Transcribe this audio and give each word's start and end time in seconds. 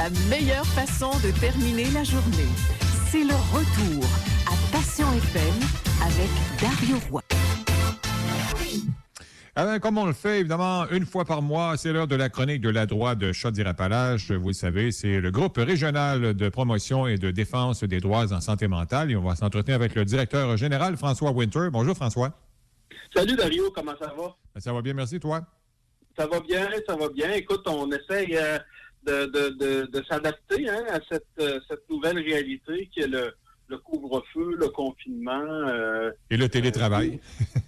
La 0.00 0.08
meilleure 0.30 0.64
façon 0.64 1.10
de 1.18 1.30
terminer 1.40 1.84
la 1.90 2.04
journée, 2.04 2.48
c'est 3.10 3.22
le 3.22 3.34
retour 3.52 4.08
à 4.46 4.72
Passion 4.72 5.04
FM 5.12 5.54
avec 6.00 6.30
Dario 6.58 6.96
Roy. 7.10 7.20
Alors, 9.54 9.78
comme 9.78 9.98
on 9.98 10.06
le 10.06 10.14
fait, 10.14 10.40
évidemment, 10.40 10.88
une 10.90 11.04
fois 11.04 11.26
par 11.26 11.42
mois, 11.42 11.76
c'est 11.76 11.92
l'heure 11.92 12.06
de 12.06 12.16
la 12.16 12.30
chronique 12.30 12.62
de 12.62 12.70
la 12.70 12.86
droite 12.86 13.18
de 13.18 13.30
Chaudière-Appalaches. 13.32 14.30
Vous 14.30 14.48
le 14.48 14.54
savez, 14.54 14.90
c'est 14.90 15.20
le 15.20 15.30
groupe 15.30 15.58
régional 15.58 16.32
de 16.32 16.48
promotion 16.48 17.06
et 17.06 17.18
de 17.18 17.30
défense 17.30 17.84
des 17.84 18.00
droits 18.00 18.32
en 18.32 18.40
santé 18.40 18.68
mentale. 18.68 19.10
Et 19.10 19.16
on 19.16 19.22
va 19.22 19.36
s'entretenir 19.36 19.76
avec 19.76 19.94
le 19.94 20.06
directeur 20.06 20.56
général, 20.56 20.96
François 20.96 21.30
Winter. 21.32 21.68
Bonjour, 21.70 21.94
François. 21.94 22.32
Salut, 23.14 23.36
Dario. 23.36 23.70
Comment 23.74 23.92
ça 24.00 24.14
va? 24.16 24.34
Ça 24.56 24.72
va 24.72 24.80
bien, 24.80 24.94
merci. 24.94 25.20
Toi? 25.20 25.42
Ça 26.18 26.26
va 26.26 26.40
bien, 26.40 26.68
ça 26.86 26.96
va 26.96 27.10
bien. 27.10 27.32
Écoute, 27.32 27.66
on 27.66 27.90
essaye 27.92 28.36
euh, 28.36 28.58
de, 29.04 30.04
s'adapter 30.08 30.68
hein, 30.68 30.84
à 30.90 30.98
euh, 31.40 31.60
cette, 31.68 31.90
nouvelle 31.90 32.18
réalité 32.18 32.88
qui 32.92 33.00
est 33.00 33.08
le, 33.08 33.32
couvre-feu, 33.78 34.56
le 34.56 34.68
confinement. 34.68 35.42
Euh, 35.42 36.10
et 36.30 36.36
le 36.36 36.48
télétravail. 36.48 37.20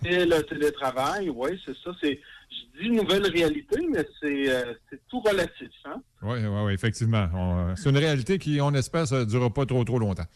et 0.04 0.24
le 0.24 0.42
télétravail, 0.42 1.30
oui, 1.30 1.60
c'est 1.64 1.76
ça. 1.78 1.90
C'est, 2.02 2.20
je 2.50 2.82
dis 2.82 2.90
nouvelle 2.90 3.26
réalité, 3.26 3.78
mais 3.90 4.06
c'est, 4.20 5.00
tout 5.08 5.20
relatif. 5.20 5.70
Hein? 5.84 6.02
Oui, 6.22 6.38
oui, 6.40 6.60
oui, 6.64 6.74
effectivement. 6.74 7.74
c'est 7.76 7.90
une 7.90 7.98
réalité 7.98 8.38
qui, 8.38 8.60
on 8.60 8.72
espère, 8.74 9.04
ne 9.12 9.24
durera 9.24 9.50
pas 9.50 9.66
trop, 9.66 9.84
trop 9.84 9.98
longtemps. 9.98 10.26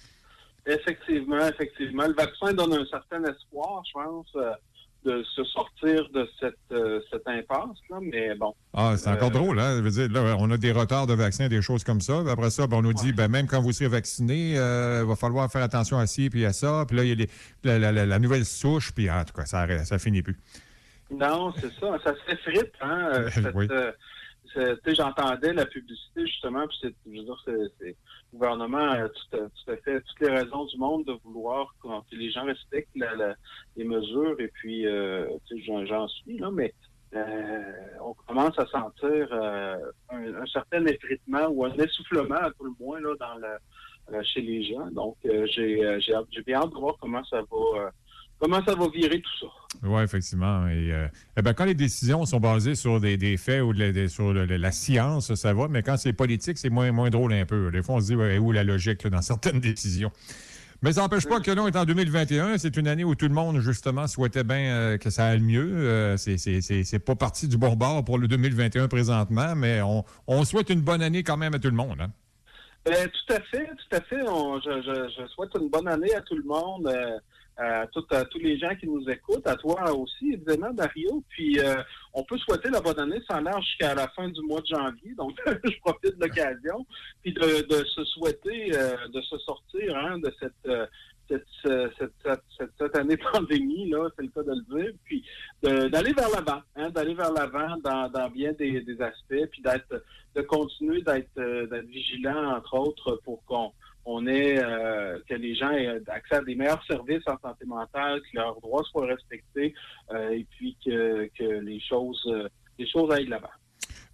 Effectivement, 0.67 1.47
effectivement. 1.47 2.07
Le 2.09 2.15
vaccin 2.15 2.53
donne 2.53 2.75
un 2.75 2.87
certain 2.87 3.23
espoir, 3.25 3.83
je 3.87 3.93
pense 3.93 4.37
de 5.07 5.23
se 5.23 5.45
sortir 5.45 6.09
de 6.11 6.29
cette, 6.41 6.55
euh, 6.73 7.01
cette 7.11 7.27
impasse-là, 7.27 7.99
mais 8.03 8.35
bon. 8.35 8.55
Ah, 8.75 8.95
c'est 8.97 9.09
encore 9.09 9.29
euh, 9.29 9.39
drôle, 9.39 9.61
hein? 9.61 9.77
Je 9.77 9.83
veux 9.83 9.91
dire, 9.91 10.13
là, 10.13 10.37
on 10.39 10.51
a 10.51 10.57
des 10.57 10.73
retards 10.73 11.07
de 11.07 11.15
vaccins, 11.15 11.49
des 11.49 11.63
choses 11.63 11.85
comme 11.85 12.01
ça. 12.01 12.23
Après 12.29 12.51
ça, 12.51 12.67
ben, 12.67 12.79
on 12.79 12.83
nous 12.83 12.93
dit, 12.93 13.13
ben, 13.13 13.29
même 13.29 13.47
quand 13.47 13.61
vous 13.61 13.73
serez 13.73 13.89
vacciné, 13.89 14.59
euh, 14.59 15.03
il 15.05 15.09
va 15.09 15.15
falloir 15.15 15.51
faire 15.51 15.63
attention 15.63 15.99
à 15.99 16.07
ci 16.07 16.29
puis 16.29 16.45
à 16.45 16.53
ça. 16.53 16.85
Puis 16.89 16.97
là, 16.97 17.05
il 17.05 17.21
y 17.21 17.23
a 17.23 17.79
les, 17.79 18.07
la, 18.07 18.19
nouvelle 18.19 18.45
souche, 18.45 18.93
puis 18.93 19.09
en 19.09 19.25
tout 19.25 19.33
cas, 19.33 19.47
ça, 19.47 19.85
ça 19.85 19.99
finit 19.99 20.23
plus. 20.23 20.39
Non, 21.11 21.53
c'est 21.61 21.73
ça. 21.79 21.97
Ça 22.05 22.15
s'effrite, 22.27 22.73
hein? 22.81 23.27
Cette, 23.31 23.55
oui 23.55 23.69
j'entendais 24.87 25.53
la 25.53 25.67
publicité 25.67 26.27
justement, 26.27 26.67
puis 26.67 26.79
c'est, 26.83 26.95
je 27.07 27.19
veux 27.19 27.25
dire, 27.25 27.43
c'est, 27.45 27.87
le 27.87 27.95
gouvernement 28.33 28.91
a 28.91 29.09
tout, 29.09 29.37
à 29.69 29.77
fait 29.77 30.01
toutes 30.01 30.21
les 30.21 30.31
raisons 30.31 30.65
du 30.65 30.77
monde 30.79 31.05
de 31.05 31.13
vouloir 31.25 31.75
que 31.83 32.17
les 32.17 32.31
gens 32.31 32.45
respectent 32.45 32.97
les 33.77 33.85
mesures, 33.85 34.39
et 34.41 34.49
puis 34.49 34.87
euh, 34.87 35.27
j'en, 35.67 36.09
suis 36.09 36.39
là, 36.39 36.51
mais 36.51 36.75
euh, 37.15 37.73
on 38.01 38.15
commence 38.27 38.59
à 38.59 38.67
sentir 38.67 39.29
euh, 39.33 39.77
un, 40.11 40.47
certain 40.47 40.85
effritement 40.87 41.47
ou 41.49 41.65
un 41.65 41.73
essoufflement 41.75 42.37
à 42.37 42.51
tout 42.51 42.65
le 42.65 42.73
moins 42.81 43.01
là 43.01 43.15
dans 43.19 44.23
chez 44.23 44.41
les 44.41 44.63
gens. 44.65 44.87
Donc 44.91 45.17
j'ai, 45.25 45.99
j'ai 46.01 46.43
bien 46.43 46.61
hâte 46.61 46.71
de 46.71 46.79
voir 46.79 46.97
comment 47.01 47.25
ça 47.25 47.43
va 47.51 47.91
comment 48.39 48.65
ça 48.65 48.75
va 48.75 48.89
virer 48.89 49.21
tout 49.21 49.47
ça? 49.47 49.47
Oui, 49.83 50.03
effectivement. 50.03 50.67
Et, 50.69 50.93
euh, 50.93 51.09
eh 51.37 51.43
ben, 51.43 51.55
quand 51.55 51.65
les 51.65 51.75
décisions 51.75 52.25
sont 52.25 52.41
basées 52.41 52.75
sur 52.75 53.01
des, 53.01 53.37
faits 53.37 53.63
ou 53.63 53.73
sur 54.09 54.33
la 54.33 54.73
science, 54.73 55.35
ça 55.35 55.53
va, 55.53 55.69
mais 55.69 55.83
quand 55.83 55.97
c'est 55.97 56.13
politique, 56.13 56.59
c'est 56.59 56.71
moins, 56.71 56.91
moins 56.93 57.11
drôle 57.11 57.33
un 57.33 57.47
peu. 57.47 57.71
Des 57.71 57.83
fois, 57.83 57.97
on 57.97 58.01
se 58.01 58.07
dit 58.07 58.15
où 58.15 58.53
la 58.53 58.65
logique 58.65 59.07
dans 59.07 59.23
certaines 59.23 59.61
décisions? 59.61 60.11
Mais 60.83 60.93
ça 60.93 61.01
n'empêche 61.01 61.27
pas 61.27 61.41
que 61.41 61.51
là, 61.51 61.63
on 61.63 61.67
est 61.67 61.77
en 61.77 61.85
2021. 61.85 62.59
C'est 62.59 62.77
une 62.77 62.87
année 62.87 63.05
où 63.05 63.15
tout 63.15 63.27
le 63.27 63.35
monde, 63.35 63.61
justement, 63.61 64.07
souhaitait 64.07 64.45
bien 64.45 64.75
euh, 64.75 64.99
que 64.99 65.11
ça 65.11 65.29
aille 65.29 65.41
mieux. 65.41 65.71
Euh, 65.75 66.17
c'est 66.17 66.99
pas 66.99 67.15
parti 67.15 67.49
du 67.49 67.57
bon 67.57 67.75
bord 67.75 68.05
pour 68.05 68.19
le 68.19 68.29
2021 68.29 68.89
présentement, 68.89 69.55
mais 69.57 69.81
on, 69.83 70.45
souhaite 70.45 70.71
une 70.71 70.83
bonne 70.83 71.03
année 71.03 71.23
quand 71.23 71.37
même 71.37 71.55
à 71.55 71.59
tout 71.59 71.69
le 71.69 71.77
monde. 71.77 72.01
Hein? 72.01 72.11
Ben, 72.85 73.09
tout 73.09 73.33
à 73.33 73.41
fait, 73.41 73.67
tout 73.67 73.97
à 73.97 74.01
fait. 74.03 74.21
je, 74.21 75.27
souhaite 75.35 75.51
une 75.61 75.71
bonne 75.71 75.89
année 75.89 76.15
à 76.15 76.21
tout 76.21 76.37
le 76.37 76.45
monde 76.45 76.89
à, 77.57 77.87
tous 77.87 78.39
les 78.39 78.59
gens 78.59 78.75
qui 78.77 78.87
nous 78.87 79.09
écoutent, 79.09 79.47
à 79.47 79.57
toi 79.57 79.91
aussi, 79.93 80.33
évidemment, 80.33 80.73
Dario. 80.73 81.23
Puis, 81.29 81.59
euh, 81.59 81.77
on 82.13 82.23
peut 82.23 82.37
souhaiter 82.39 82.69
la 82.69 82.81
bonne 82.81 82.99
année 83.01 83.23
sans 83.29 83.41
l'air 83.41 83.61
jusqu'à 83.63 83.95
la 83.95 84.09
fin 84.09 84.29
du 84.29 84.41
mois 84.43 84.61
de 84.61 84.67
janvier. 84.67 85.15
Donc, 85.17 85.39
je 85.47 85.81
profite 85.81 86.19
de 86.19 86.27
l'occasion. 86.27 86.87
Puis, 87.23 87.33
de, 87.33 87.85
se 87.95 88.05
souhaiter, 88.05 88.77
euh, 88.77 89.09
de 89.09 89.21
se 89.23 89.39
sortir 89.39 89.97
hein, 89.97 90.19
de 90.19 90.31
euh, 90.67 90.87
cette, 91.29 91.49
cette, 91.99 92.69
cette, 92.79 92.97
année 92.97 93.17
pandémie, 93.33 93.89
là, 93.89 94.09
c'est 94.17 94.23
le 94.23 94.29
cas 94.29 94.43
de 94.43 94.53
le 94.53 94.83
dire, 94.83 94.93
puis 95.05 95.25
d'aller 95.63 96.13
vers 96.13 96.31
l'avant, 96.31 96.63
hein, 96.77 96.91
d'aller 96.91 97.15
vers 97.15 97.33
l'avant 97.33 97.77
dans, 97.79 98.31
bien 98.31 98.53
des, 98.53 98.83
des 98.83 99.01
aspects, 99.01 99.47
puis 99.51 99.63
d'être 99.63 100.05
de 100.35 100.43
continuer 100.43 101.01
d'être 101.01 101.41
vigilant, 101.87 102.57
entre 102.57 102.75
autres, 102.75 103.19
pour 103.25 103.43
qu'on 103.47 103.73
on 104.07 104.27
est 104.27 104.59
euh, 104.59 105.19
que 105.29 105.35
les 105.35 105.55
gens 105.57 105.71
aient 105.73 106.01
accès 106.07 106.37
à 106.37 106.41
des 106.43 106.55
meilleurs 106.55 106.83
services 106.87 107.25
en 107.27 107.37
santé 107.43 107.67
mentale, 107.67 108.21
que 108.21 108.39
leurs 108.39 108.61
droits 108.61 108.85
soient 108.91 109.07
respectés, 109.07 109.75
euh, 110.13 110.31
et 110.31 110.47
puis 110.57 110.77
que, 110.85 111.29
les 111.41 111.81
choses 111.81 112.23
euh, 112.29 112.49
les 112.79 112.89
choses 112.89 113.13
aillent 113.13 113.27
là-bas. 113.27 113.51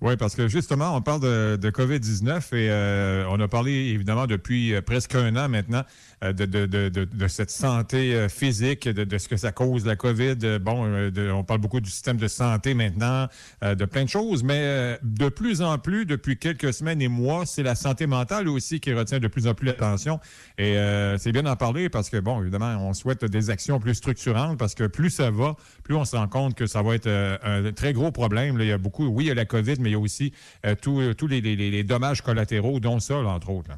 Oui, 0.01 0.17
parce 0.17 0.35
que 0.35 0.49
justement, 0.49 0.97
on 0.97 1.03
parle 1.03 1.21
de, 1.21 1.57
de 1.57 1.71
COVID-19 1.71 2.57
et 2.57 3.25
on 3.29 3.39
a 3.39 3.47
parlé 3.47 3.71
évidemment 3.71 4.27
depuis 4.27 4.75
presque 4.85 5.15
un 5.15 5.37
an 5.37 5.49
maintenant 5.49 5.83
de, 6.23 6.45
de, 6.47 6.67
de, 6.67 6.89
de, 6.89 7.29
cette 7.29 7.51
santé 7.51 8.29
physique, 8.29 8.89
de, 8.89 9.19
ce 9.19 9.29
que 9.29 9.37
ça 9.37 9.53
cause 9.53 9.85
la 9.85 9.97
COVID. 9.97 10.59
Bon, 10.61 11.11
on 11.33 11.45
parle 11.45 11.61
beaucoup 11.61 11.81
du 11.81 11.91
système 11.91 12.17
de 12.17 12.29
santé 12.29 12.75
maintenant, 12.75 13.29
de 13.63 13.85
plein 13.85 14.05
de 14.05 14.09
choses, 14.09 14.43
mais 14.43 14.99
de 15.03 15.29
plus 15.29 15.63
en 15.63 15.79
plus, 15.79 16.07
depuis 16.07 16.37
quelques 16.37 16.73
semaines 16.73 17.03
et 17.03 17.09
mois, 17.09 17.45
c'est 17.47 17.63
la 17.63 17.75
santé 17.75 18.07
mentale 18.07 18.49
aussi 18.49 18.81
qui 18.81 18.93
retient 18.93 19.19
de 19.19 19.29
plus 19.29 19.47
en 19.47 19.55
plus 19.55 19.67
l'attention. 19.67 20.21
Et 20.59 20.77
c'est 21.19 21.33
bien 21.33 21.43
d'en 21.43 21.57
parler 21.57 21.89
parce 21.89 22.11
que, 22.11 22.19
bon, 22.19 22.41
évidemment, 22.41 22.77
on 22.81 22.95
souhaite 22.95 23.25
des 23.25 23.51
actions 23.51 23.81
plus 23.81 23.95
structurantes 23.95 24.59
parce 24.59 24.75
que 24.75 24.87
plus 24.87 25.11
ça 25.11 25.31
va, 25.31 25.57
plus 25.83 25.95
on 25.95 26.05
se 26.05 26.17
rend 26.17 26.29
compte 26.29 26.55
que 26.55 26.67
ça 26.67 26.83
va 26.83 26.95
être 26.95 27.09
un 27.43 27.73
très 27.73 27.93
gros 27.93 28.13
problème. 28.13 28.59
il 28.61 28.67
y 28.67 28.73
a 28.73 28.79
beaucoup, 28.79 29.07
oui, 29.07 29.25
il 29.25 29.29
y 29.29 29.31
a 29.31 29.35
la 29.35 29.45
COVID, 29.45 29.77
mais 29.81 29.91
il 29.91 29.93
y 29.93 29.97
a 29.97 29.99
aussi 29.99 30.33
euh, 30.67 30.75
tous 30.75 31.27
les, 31.27 31.85
dommages 31.85 32.23
collatéraux, 32.23 32.81
dont 32.81 33.01
ça, 33.01 33.17
entre 33.17 33.51
autres. 33.51 33.71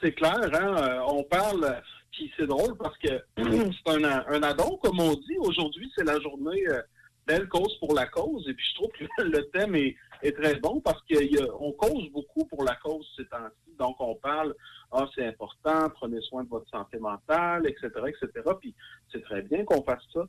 C'est 0.00 0.12
clair, 0.12 0.38
hein? 0.52 0.76
Euh, 0.76 1.00
on 1.06 1.22
parle, 1.24 1.80
puis 2.10 2.32
c'est 2.36 2.46
drôle 2.46 2.76
parce 2.76 2.96
que 2.98 3.08
c'est 3.36 4.04
un, 4.04 4.04
un 4.04 4.42
addon, 4.42 4.76
comme 4.82 5.00
on 5.00 5.14
dit. 5.14 5.38
Aujourd'hui, 5.38 5.90
c'est 5.96 6.04
la 6.04 6.18
journée 6.20 6.66
euh, 6.68 6.82
belle 7.26 7.48
cause 7.48 7.76
pour 7.78 7.94
la 7.94 8.06
cause. 8.06 8.48
Et 8.48 8.54
puis 8.54 8.66
je 8.70 8.74
trouve 8.74 8.90
que 8.92 9.22
le 9.22 9.42
thème 9.50 9.74
est, 9.76 9.96
très 10.36 10.56
bon 10.56 10.80
parce 10.80 11.02
qu'on 11.02 11.72
cause 11.72 12.10
beaucoup 12.10 12.44
pour 12.46 12.64
la 12.64 12.74
cause 12.76 13.06
ces 13.16 13.24
temps-ci. 13.26 13.76
Donc 13.78 13.96
on 14.00 14.14
parle, 14.14 14.54
ah, 14.92 15.08
c'est 15.14 15.26
important, 15.26 15.88
prenez 15.94 16.20
soin 16.22 16.44
de 16.44 16.48
votre 16.48 16.68
santé 16.68 16.98
mentale, 16.98 17.66
etc., 17.66 17.88
etc. 18.06 18.50
Puis 18.60 18.74
c'est 19.10 19.22
très 19.22 19.42
bien 19.42 19.64
qu'on 19.64 19.82
fasse 19.82 20.02
ça. 20.12 20.26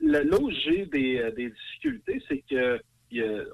Là 0.00 0.38
où 0.38 0.50
j'ai 0.50 0.84
des, 0.86 1.32
difficultés, 1.32 2.22
c'est 2.28 2.42
que 2.50 2.80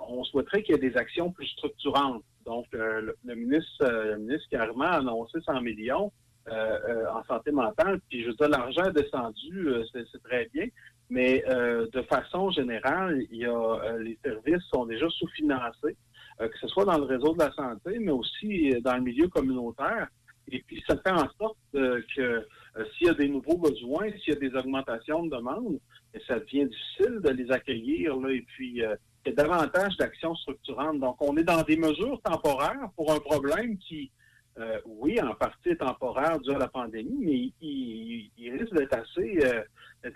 on 0.09 0.25
souhaiterait 0.25 0.63
qu'il 0.63 0.75
y 0.75 0.79
ait 0.79 0.91
des 0.91 0.97
actions 0.97 1.31
plus 1.31 1.47
structurantes. 1.47 2.25
Donc, 2.49 2.65
euh, 2.75 3.13
le, 3.25 3.35
ministre, 3.35 3.83
euh, 3.83 4.17
le 4.17 4.83
a 4.83 4.97
annoncé 4.97 5.39
100 5.45 5.61
millions 5.61 6.11
euh, 6.51 7.05
en 7.13 7.23
santé 7.25 7.53
mentale. 7.53 8.01
Puis, 8.09 8.23
je 8.23 8.29
veux 8.29 8.35
dire, 8.37 8.49
l'argent 8.49 8.85
est 8.85 8.93
descendu, 8.93 9.69
c'est 9.93 10.23
très 10.25 10.49
bien. 10.55 10.67
Mais 11.11 11.43
de 11.47 12.03
façon 12.03 12.51
générale, 12.51 13.19
les 13.31 14.19
services 14.23 14.63
sont 14.73 14.85
déjà 14.87 15.09
sous-financés, 15.09 15.97
que 16.39 16.59
ce 16.61 16.69
soit 16.69 16.85
dans 16.85 16.99
le 16.99 17.05
réseau 17.05 17.33
de 17.35 17.39
la 17.39 17.51
santé, 17.53 17.99
mais 17.99 18.13
aussi 18.13 18.75
dans 18.83 18.97
le 18.97 19.03
milieu 19.03 19.29
communautaire. 19.29 20.09
Et 20.51 20.63
puis, 20.67 20.83
ça 20.87 20.97
fait 20.99 21.13
en 21.13 21.29
sorte 21.39 21.59
que 21.73 22.47
s'il 22.93 23.07
y 23.07 23.11
a 23.11 23.15
des 23.15 23.29
nouveaux 23.29 23.57
besoins, 23.57 24.11
s'il 24.23 24.35
y 24.35 24.37
a 24.37 24.41
des 24.41 24.55
augmentations 24.55 25.25
de 25.25 25.35
demande, 25.35 25.79
ça 26.27 26.39
devient 26.39 26.67
difficile 26.67 27.21
de 27.23 27.31
les 27.31 27.51
accueillir. 27.51 28.17
Là, 28.17 28.31
et 28.31 28.45
puis, 28.55 28.83
y 29.29 29.33
a 29.33 29.35
davantage 29.35 29.97
d'actions 29.97 30.35
structurantes. 30.37 31.01
Donc, 31.01 31.17
on 31.21 31.37
est 31.37 31.45
dans 31.45 31.63
des 31.63 31.77
mesures 31.77 32.21
temporaires 32.23 32.91
pour 32.97 33.13
un 33.13 33.19
problème 33.19 33.79
qui, 33.79 34.11
euh, 34.59 34.81
oui, 34.87 35.21
en 35.21 35.35
partie 35.35 35.71
est 35.71 35.77
temporaire 35.77 36.41
dû 36.41 36.51
à 36.51 36.59
la 36.59 36.69
pandémie, 36.69 37.19
mais 37.21 37.53
il, 37.61 38.51
risque 38.51 38.75
d'être 38.75 38.97
assez, 38.97 39.39
euh, 39.45 39.63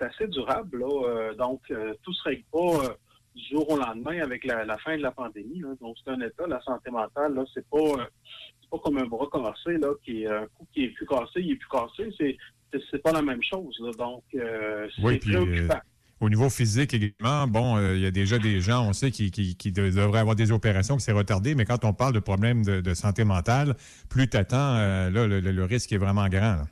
assez 0.01 0.27
durable. 0.29 0.81
Là. 0.81 1.09
Euh, 1.09 1.35
donc, 1.35 1.61
tout 1.69 2.11
ne 2.11 2.15
se 2.15 2.23
règle 2.25 2.45
pas 2.51 2.97
du 3.35 3.45
jour 3.51 3.71
au 3.71 3.77
lendemain 3.77 4.21
avec 4.21 4.45
la, 4.45 4.77
fin 4.79 4.97
de 4.97 5.03
la 5.03 5.13
pandémie. 5.13 5.63
Donc, 5.81 5.97
c'est 6.05 6.11
un 6.11 6.21
état, 6.21 6.47
la 6.47 6.61
santé 6.63 6.91
mentale, 6.91 7.35
là, 7.35 7.45
c'est 7.55 7.69
pas, 7.69 8.09
pas 8.71 8.79
comme 8.79 8.99
un 8.99 9.07
bras 9.07 9.29
cassé, 9.31 9.79
là, 9.79 9.95
qui 10.05 10.25
est 10.25 10.29
un 10.29 10.47
coup 10.47 10.67
qui 10.73 10.85
est 10.85 10.89
plus 10.89 11.07
cassé, 11.07 11.41
il 11.41 11.53
est 11.53 11.57
plus 11.57 11.69
cassé. 11.69 12.13
C'est, 12.19 12.37
c'est, 12.91 13.03
pas 13.03 13.13
la 13.13 13.23
même 13.23 13.43
chose. 13.43 13.77
Donc, 13.97 14.25
c'est 14.33 15.19
préoccupant. 15.21 15.81
Au 16.23 16.31
niveau 16.31 16.49
physique 16.51 16.95
également, 16.95 17.49
bon, 17.49 17.77
euh, 17.77 17.97
il 17.97 18.01
y 18.01 18.07
a 18.07 18.13
déjà 18.13 18.39
des 18.39 18.61
gens, 18.61 18.87
on 18.87 18.93
sait, 18.93 19.11
qui, 19.11 19.33
qui, 19.33 19.73
devraient 19.73 20.21
avoir 20.21 20.37
des 20.37 20.53
opérations 20.53 20.97
qui 20.97 21.03
s'est 21.03 21.11
retardé, 21.11 21.57
mais 21.57 21.65
quand 21.65 21.85
on 21.85 21.93
parle 21.93 22.13
de 22.13 22.21
problèmes 22.21 22.65
de, 22.65 22.95
santé 22.95 23.25
mentale, 23.25 23.75
plus 24.09 24.31
tu 24.31 24.37
attends, 24.37 24.77
euh, 24.77 25.11
là, 25.11 25.27
le, 25.27 25.65
risque 25.65 25.91
est 25.91 25.99
vraiment 25.99 26.29
grand. 26.29 26.63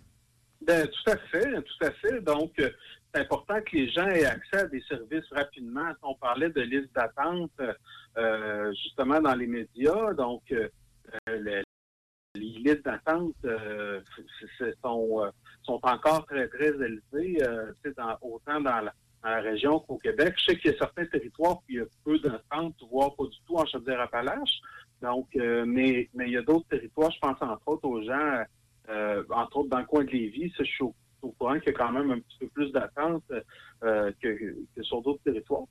Ben, 0.64 0.87
tout 0.87 1.11
à 1.11 1.17
fait, 1.17 1.50
tout 1.62 1.85
à 1.85 1.91
fait. 1.91 2.20
Donc, 2.20 2.52
euh, 2.61 2.70
c'est 3.12 3.23
important 3.23 3.56
que 3.61 3.76
les 3.76 3.91
gens 3.91 4.06
aient 4.06 4.25
accès 4.25 4.58
à 4.58 4.67
des 4.67 4.85
services 4.88 5.29
rapidement. 5.32 5.91
On 6.05 6.14
parlait 6.14 6.50
de 6.50 6.61
liste 6.61 6.94
d'attente, 6.94 7.50
justement, 8.85 9.20
dans 9.20 9.35
les 9.35 9.49
médias. 9.49 10.14
Donc, 10.17 10.43
les, 11.26 11.62
listes 12.37 12.85
d'attente 12.85 13.35
sont, 14.81 15.32
sont 15.64 15.81
encore 15.82 16.25
très, 16.26 16.46
très 16.46 16.69
élevées, 16.69 17.38
dans, 17.96 18.17
autant 18.23 18.61
dans 18.61 18.81
la, 18.81 18.94
région 19.22 19.81
qu'au 19.81 19.99
Québec. 19.99 20.34
Je 20.38 20.44
sais 20.52 20.58
qu'il 20.58 20.70
y 20.70 20.75
a 20.75 20.78
certains 20.78 21.06
territoires 21.06 21.58
où 21.58 21.62
il 21.69 21.76
y 21.76 21.81
a 21.81 21.84
peu 22.05 22.19
d'attente, 22.19 22.75
voire 22.90 23.14
pas 23.17 23.25
du 23.25 23.38
tout 23.46 23.56
en 23.56 23.67
Chaudière-Appalaches. 23.67 24.61
Donc, 25.02 25.28
mais, 25.34 26.08
mais 26.14 26.26
il 26.26 26.32
y 26.32 26.37
a 26.37 26.43
d'autres 26.43 26.69
territoires, 26.69 27.11
je 27.11 27.19
pense 27.20 27.40
entre 27.40 27.69
autres 27.69 27.88
aux 27.88 28.02
gens, 28.02 28.44
entre 29.31 29.56
autres 29.58 29.70
dans 29.70 29.78
le 29.78 29.87
coin 29.87 30.05
de 30.05 30.11
Lévis, 30.11 30.52
je 30.58 30.64
suis 30.64 30.84
au 31.22 31.32
courant 31.32 31.58
qu'il 31.58 31.72
y 31.72 31.75
a 31.75 31.78
quand 31.78 31.93
même 31.93 32.11
un 32.11 32.20
petit 32.20 32.38
peu 32.40 32.49
plus 32.49 32.72
d'attente 32.72 33.25
euh, 33.82 34.12
que, 34.22 34.56
sur 34.82 35.02
d'autres 35.02 35.22
territoires. 35.22 35.64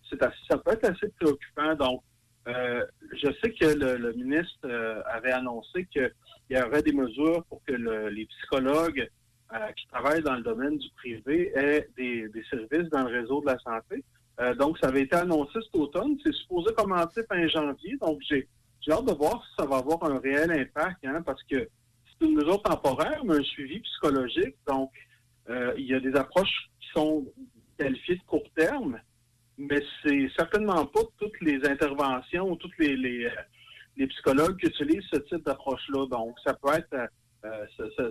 ça 0.49 0.57
peut 0.57 0.71
être 0.71 0.85
assez 0.85 1.09
préoccupant. 1.19 1.75
Donc, 1.75 2.03
euh, 2.47 2.85
je 3.13 3.27
sais 3.41 3.51
que 3.51 3.65
le, 3.65 4.13
ministre 4.13 4.59
euh, 4.65 5.01
avait 5.05 5.31
annoncé 5.31 5.85
qu'il 5.85 6.11
y 6.49 6.57
aurait 6.61 6.81
des 6.81 6.93
mesures 6.93 7.43
pour 7.45 7.61
que 7.65 7.73
les 7.73 8.25
psychologues 8.25 9.09
qui 9.75 9.87
travaillent 9.87 10.21
dans 10.21 10.35
le 10.35 10.41
domaine 10.41 10.77
du 10.77 10.89
privé 10.97 11.51
aient 11.55 11.87
des, 11.97 12.29
services 12.49 12.89
dans 12.89 13.07
le 13.07 13.19
réseau 13.19 13.41
de 13.41 13.47
la 13.47 13.57
santé. 13.59 14.03
donc, 14.57 14.77
ça 14.77 14.87
avait 14.87 15.01
été 15.01 15.15
annoncé 15.15 15.59
cet 15.63 15.75
automne. 15.75 16.17
C'est 16.23 16.33
supposé 16.33 16.73
commencer 16.75 17.23
fin 17.27 17.47
janvier. 17.47 17.97
Donc, 18.01 18.19
j'ai 18.29 18.47
hâte 18.91 19.05
de 19.05 19.13
voir 19.13 19.43
si 19.43 19.55
ça 19.57 19.65
va 19.65 19.77
avoir 19.77 20.03
un 20.03 20.19
réel 20.19 20.51
impact, 20.51 21.03
hein, 21.05 21.21
parce 21.25 21.41
que 21.43 21.67
c'est 22.19 22.25
une 22.27 22.35
mesure 22.35 22.61
temporaire, 22.61 23.23
mais 23.25 23.35
un 23.35 23.43
suivi 23.43 23.79
psychologique. 23.79 24.55
Donc, 24.67 24.91
euh, 25.49 25.73
il 25.77 25.85
y 25.85 25.93
a 25.93 25.99
des 25.99 26.15
approches 26.15 26.69
qui 26.79 26.89
sont 26.93 27.25
qualifiées 27.77 28.15
de 28.15 28.23
court 28.23 28.49
terme, 28.55 28.99
mais 29.57 29.81
c'est 30.03 30.29
certainement 30.37 30.85
pas 30.85 31.01
toutes 31.17 31.39
les 31.41 31.65
interventions, 31.65 32.55
tous 32.57 32.71
les, 32.77 32.95
les, 32.95 34.07
psychologues 34.07 34.57
qui 34.57 34.67
utilisent 34.67 35.07
ce 35.11 35.19
type 35.19 35.43
d'approche-là. 35.45 36.07
Donc, 36.07 36.37
ça 36.45 36.53
peut 36.53 36.69
être, 36.73 37.09
euh, 37.45 37.65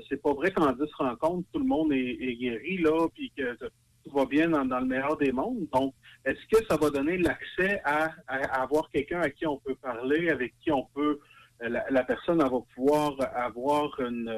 c'est 0.09 0.23
pas 0.23 0.33
vrai 0.33 0.51
qu'en 0.51 0.73
10 0.73 0.83
rencontres, 0.95 1.47
tout 1.53 1.59
le 1.59 1.67
monde 1.67 1.93
est, 1.93 2.37
guéri, 2.37 2.79
là, 2.79 3.07
puis 3.15 3.31
que 3.37 3.55
tout 3.57 4.15
va 4.15 4.25
bien 4.25 4.49
dans, 4.49 4.79
le 4.79 4.87
meilleur 4.87 5.17
des 5.17 5.33
mondes. 5.33 5.67
Donc, 5.73 5.95
est-ce 6.25 6.41
que 6.51 6.65
ça 6.67 6.77
va 6.77 6.91
donner 6.91 7.19
l'accès 7.19 7.81
à, 7.85 8.11
avoir 8.27 8.91
quelqu'un 8.91 9.21
à 9.21 9.31
qui 9.31 9.47
on 9.47 9.59
peut 9.59 9.75
parler, 9.75 10.31
avec 10.31 10.55
qui 10.61 10.73
on 10.73 10.85
peut, 10.95 11.19
euh, 11.63 11.69
la, 11.91 12.05
personne 12.05 12.39
va 12.39 12.51
pouvoir 12.75 13.17
avoir 13.35 14.01
une 14.01 14.29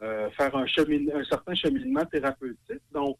euh, 0.00 0.30
faire 0.30 0.54
un, 0.54 0.64
un 0.64 1.24
certain 1.24 1.54
cheminement 1.54 2.04
thérapeutique? 2.04 2.82
Donc, 2.92 3.18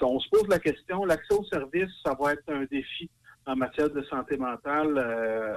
on 0.00 0.20
se 0.20 0.28
pose 0.30 0.48
la 0.48 0.58
question, 0.58 1.04
l'accès 1.04 1.34
au 1.34 1.44
service, 1.44 1.90
ça 2.04 2.16
va 2.18 2.32
être 2.32 2.48
un 2.48 2.64
défi 2.64 3.10
en 3.46 3.56
matière 3.56 3.90
de 3.90 4.02
santé 4.04 4.36
mentale 4.36 4.98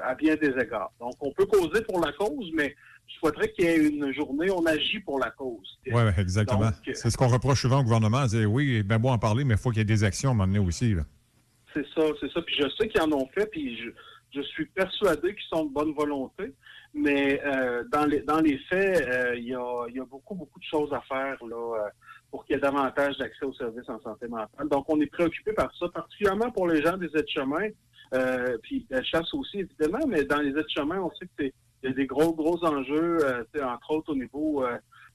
à 0.03 0.15
bien 0.15 0.35
des 0.35 0.49
égards. 0.59 0.91
Donc, 0.99 1.13
on 1.21 1.31
peut 1.31 1.45
causer 1.45 1.81
pour 1.81 2.03
la 2.03 2.11
cause, 2.13 2.51
mais 2.53 2.75
je 3.07 3.13
souhaiterais 3.19 3.51
qu'il 3.51 3.65
y 3.65 3.67
ait 3.67 3.87
une 3.87 4.13
journée, 4.13 4.49
on 4.49 4.65
agit 4.65 4.99
pour 4.99 5.19
la 5.19 5.29
cause. 5.31 5.79
Oui, 5.87 6.01
exactement. 6.17 6.69
C'est 6.93 7.09
ce 7.09 7.17
qu'on 7.17 7.27
reproche 7.27 7.61
souvent 7.61 7.79
au 7.79 7.83
gouvernement, 7.83 8.27
c'est 8.27 8.45
oui, 8.45 8.83
bien 8.83 8.99
beau 8.99 9.09
en 9.09 9.19
parler, 9.19 9.43
mais 9.43 9.53
il 9.53 9.59
faut 9.59 9.69
qu'il 9.69 9.79
y 9.79 9.81
ait 9.81 9.85
des 9.85 10.03
actions 10.03 10.29
à 10.29 10.33
un 10.33 10.35
moment 10.35 10.47
donné 10.47 10.59
aussi. 10.65 10.95
C'est 11.73 11.85
ça, 11.93 12.01
c'est 12.19 12.31
ça. 12.31 12.41
Puis 12.41 12.55
je 12.59 12.67
sais 12.77 12.87
qu'ils 12.87 13.01
en 13.01 13.11
ont 13.11 13.27
fait, 13.33 13.45
puis 13.47 13.77
je, 13.77 13.89
je 14.35 14.41
suis 14.41 14.65
persuadé 14.65 15.33
qu'ils 15.33 15.47
sont 15.49 15.65
de 15.65 15.73
bonne 15.73 15.93
volonté, 15.93 16.53
mais 16.93 17.41
euh, 17.45 17.83
dans, 17.91 18.05
les, 18.05 18.21
dans 18.21 18.39
les 18.39 18.57
faits, 18.69 19.07
euh, 19.07 19.35
il 19.35 19.47
y, 19.47 19.55
a, 19.55 20.05
beaucoup, 20.05 20.35
beaucoup 20.35 20.59
de 20.59 20.65
choses 20.65 20.93
à 20.93 21.01
faire 21.01 21.37
là, 21.45 21.55
euh, 21.55 21.89
pour 22.31 22.45
qu'il 22.45 22.55
y 22.55 22.57
ait 22.57 22.61
davantage 22.61 23.17
d'accès 23.17 23.45
aux 23.45 23.53
services 23.53 23.89
en 23.89 23.99
santé 24.01 24.27
mentale. 24.27 24.67
Donc, 24.69 24.85
on 24.89 24.99
est 24.99 25.11
préoccupé 25.11 25.53
par 25.53 25.73
ça, 25.77 25.87
particulièrement 25.89 26.51
pour 26.51 26.67
les 26.67 26.81
gens 26.81 26.97
des 26.97 27.09
aides-chemins, 27.15 27.69
puis 28.63 28.85
la 28.89 29.03
chasse 29.03 29.33
aussi, 29.33 29.59
évidemment, 29.59 30.05
mais 30.07 30.23
dans 30.25 30.39
les 30.39 30.51
aides-chemins, 30.51 31.01
on 31.01 31.11
sait 31.15 31.27
qu'il 31.37 31.51
y 31.83 31.87
a 31.87 31.91
des 31.91 32.05
gros, 32.05 32.33
gros 32.33 32.63
enjeux, 32.65 33.19
entre 33.61 33.91
autres 33.91 34.11
au 34.11 34.15
niveau 34.15 34.63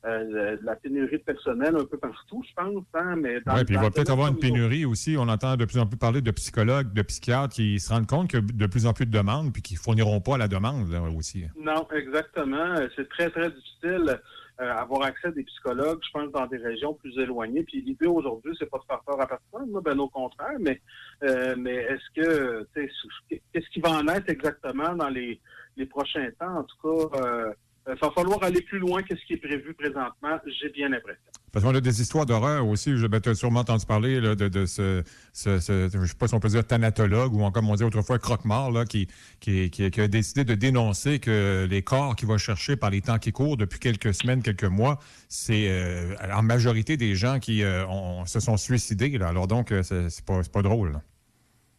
euh, 0.06 0.56
la 0.62 0.76
pénurie 0.76 1.18
de 1.18 1.22
personnel 1.22 1.76
un 1.76 1.84
peu 1.84 1.98
partout, 1.98 2.42
je 2.48 2.54
pense. 2.54 2.84
Hein, 2.94 3.16
mais 3.16 3.36
oui, 3.36 3.64
puis 3.66 3.74
il 3.74 3.80
va 3.80 3.90
peut-être 3.90 4.10
avoir 4.10 4.28
une 4.28 4.38
pénurie 4.38 4.86
aussi. 4.86 5.16
On 5.18 5.28
entend 5.28 5.56
de 5.56 5.66
plus 5.66 5.78
en 5.78 5.86
plus 5.86 5.98
parler 5.98 6.22
de 6.22 6.30
psychologues, 6.30 6.94
de 6.94 7.02
psychiatres 7.02 7.54
qui 7.54 7.78
se 7.78 7.92
rendent 7.92 8.06
compte 8.06 8.30
qu'il 8.30 8.40
y 8.40 8.42
a 8.42 8.46
de 8.46 8.66
plus 8.66 8.86
en 8.86 8.94
plus 8.94 9.04
de 9.04 9.10
demandes 9.10 9.52
puis 9.52 9.60
qui 9.60 9.74
ne 9.74 9.78
fourniront 9.78 10.20
pas 10.20 10.38
la 10.38 10.48
demande 10.48 10.88
aussi. 11.14 11.44
Non, 11.58 11.86
exactement. 11.94 12.76
C'est 12.96 13.10
très, 13.10 13.28
très 13.28 13.50
difficile 13.50 14.18
euh, 14.60 14.74
avoir 14.74 15.02
accès 15.02 15.28
à 15.28 15.30
des 15.30 15.44
psychologues, 15.44 16.00
je 16.02 16.10
pense, 16.12 16.30
dans 16.32 16.46
des 16.46 16.58
régions 16.58 16.94
plus 16.94 17.16
éloignées. 17.18 17.62
Puis 17.64 17.80
l'idée 17.82 18.06
aujourd'hui, 18.06 18.54
c'est 18.58 18.70
pas 18.70 18.78
de 18.78 18.84
faire 18.84 19.00
peur 19.06 19.20
à 19.20 19.26
personne, 19.26 19.70
ben 19.82 19.98
au 19.98 20.08
contraire, 20.08 20.58
mais, 20.60 20.80
euh, 21.22 21.54
mais 21.56 21.74
est-ce 21.74 22.10
que, 22.14 22.68
qu'est-ce 22.74 23.70
qui 23.70 23.80
va 23.80 23.90
en 23.90 24.08
être 24.08 24.28
exactement 24.28 24.94
dans 24.94 25.08
les, 25.08 25.40
les 25.76 25.86
prochains 25.86 26.28
temps? 26.38 26.58
En 26.58 26.64
tout 26.64 27.08
cas, 27.10 27.54
il 27.86 27.92
euh, 27.92 27.96
va 28.00 28.10
falloir 28.10 28.42
aller 28.42 28.60
plus 28.62 28.78
loin 28.78 29.02
que 29.02 29.16
ce 29.16 29.24
qui 29.24 29.34
est 29.34 29.38
prévu 29.38 29.74
présentement, 29.74 30.38
j'ai 30.60 30.68
bien 30.70 30.88
l'impression. 30.88 31.22
Parce 31.52 31.64
qu'on 31.64 31.74
a 31.74 31.80
des 31.80 32.00
histoires 32.00 32.26
d'horreur 32.26 32.66
aussi. 32.66 32.96
Je 32.96 33.06
ben, 33.06 33.20
tu 33.20 33.30
as 33.30 33.34
sûrement 33.34 33.60
entendu 33.60 33.84
parler 33.84 34.20
de, 34.20 34.66
ce, 34.66 35.02
je 35.34 35.98
ne 35.98 36.06
sais 36.06 36.14
pas 36.16 36.28
si 36.28 36.34
on 36.34 36.40
peut 36.40 36.48
dire 36.48 36.64
thanatologue 36.64 37.34
ou 37.34 37.50
comme 37.50 37.68
on 37.68 37.74
dit 37.74 37.82
autrefois 37.82 38.18
croque-mort, 38.18 38.84
qui, 38.84 39.08
qui, 39.40 40.00
a 40.00 40.08
décidé 40.08 40.44
de 40.44 40.54
dénoncer 40.54 41.18
que 41.18 41.66
les 41.68 41.82
corps 41.82 42.14
qu'il 42.14 42.28
va 42.28 42.38
chercher 42.38 42.76
par 42.76 42.90
les 42.90 43.00
temps 43.00 43.18
qui 43.18 43.32
courent 43.32 43.56
depuis 43.56 43.80
quelques 43.80 44.14
semaines, 44.14 44.42
quelques 44.42 44.64
mois, 44.64 44.98
c'est 45.28 45.68
euh, 45.68 46.14
en 46.32 46.42
majorité 46.42 46.96
des 46.96 47.16
gens 47.16 47.40
qui 47.40 47.64
euh, 47.64 47.84
se 48.26 48.38
sont 48.38 48.56
suicidés. 48.56 49.18
Alors 49.20 49.48
donc, 49.48 49.74
c'est 49.82 50.24
pas, 50.24 50.40
pas 50.52 50.62
drôle. 50.62 51.00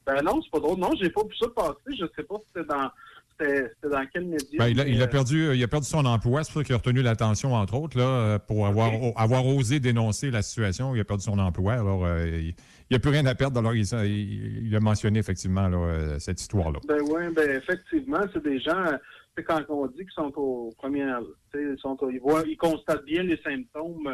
Ben 0.06 0.22
non, 0.24 0.42
c'est 0.42 0.52
pas 0.52 0.60
drôle. 0.60 0.80
Non, 0.80 0.92
j'ai 1.00 1.10
pas 1.10 1.22
vu 1.24 1.36
ça 1.40 1.48
passer. 1.56 1.96
Je 1.98 2.06
sais 2.16 2.24
pas 2.24 2.36
si 2.40 2.48
c'était 2.54 2.68
dans 2.68 2.90
c'était 3.42 3.90
dans 3.90 4.06
quel 4.14 4.26
média? 4.26 4.60
Ben, 4.60 4.68
il, 4.68 5.02
a, 5.02 5.08
perdu, 5.08 5.48
euh, 5.48 5.56
il 5.56 5.64
a 5.64 5.68
perdu 5.68 5.88
son 5.88 6.06
emploi. 6.06 6.44
C'est 6.44 6.52
pour 6.52 6.62
ça 6.62 6.66
qu'il 6.66 6.76
a 6.76 6.78
retenu 6.78 7.02
l'attention, 7.02 7.54
entre 7.54 7.76
autres, 7.76 7.98
là, 7.98 8.04
euh, 8.04 8.40
pour 8.40 8.68
avoir, 8.68 8.92
avoir 9.16 9.46
osé 9.46 9.80
dénoncer 9.80 10.32
la 10.32 10.42
situation. 10.42 10.96
Il 10.96 11.02
a 11.02 11.04
perdu 11.04 11.24
son 11.24 11.40
emploi. 11.40 11.74
Alors, 11.74 12.06
euh, 12.06 12.26
il 12.28 12.56
n'y 12.90 12.96
a 12.96 13.00
plus 13.00 13.12
rien 13.12 13.26
à 13.26 13.36
perdre. 13.36 13.60
Alors, 13.60 13.74
il, 13.74 13.86
il, 14.66 14.76
a 14.76 14.80
mentionné 14.80 15.20
effectivement 15.20 15.70
cette 16.20 16.42
histoire-là. 16.42 16.80
Ben 16.88 17.00
oui, 17.10 17.34
ben 17.34 17.50
effectivement, 17.52 18.22
c'est 18.34 18.44
des 18.44 18.60
gens. 18.60 18.86
Quand 19.48 19.62
on 19.70 19.88
dit 19.88 20.00
qu'ils 20.00 20.12
sont 20.12 20.32
aux 20.36 20.72
premières, 20.78 21.22
ils, 21.56 21.76
sont 21.80 21.98
ils, 22.12 22.20
voient, 22.20 22.44
ils 22.46 22.58
constatent 22.58 23.06
bien 23.06 23.24
les 23.24 23.38
symptômes, 23.38 24.10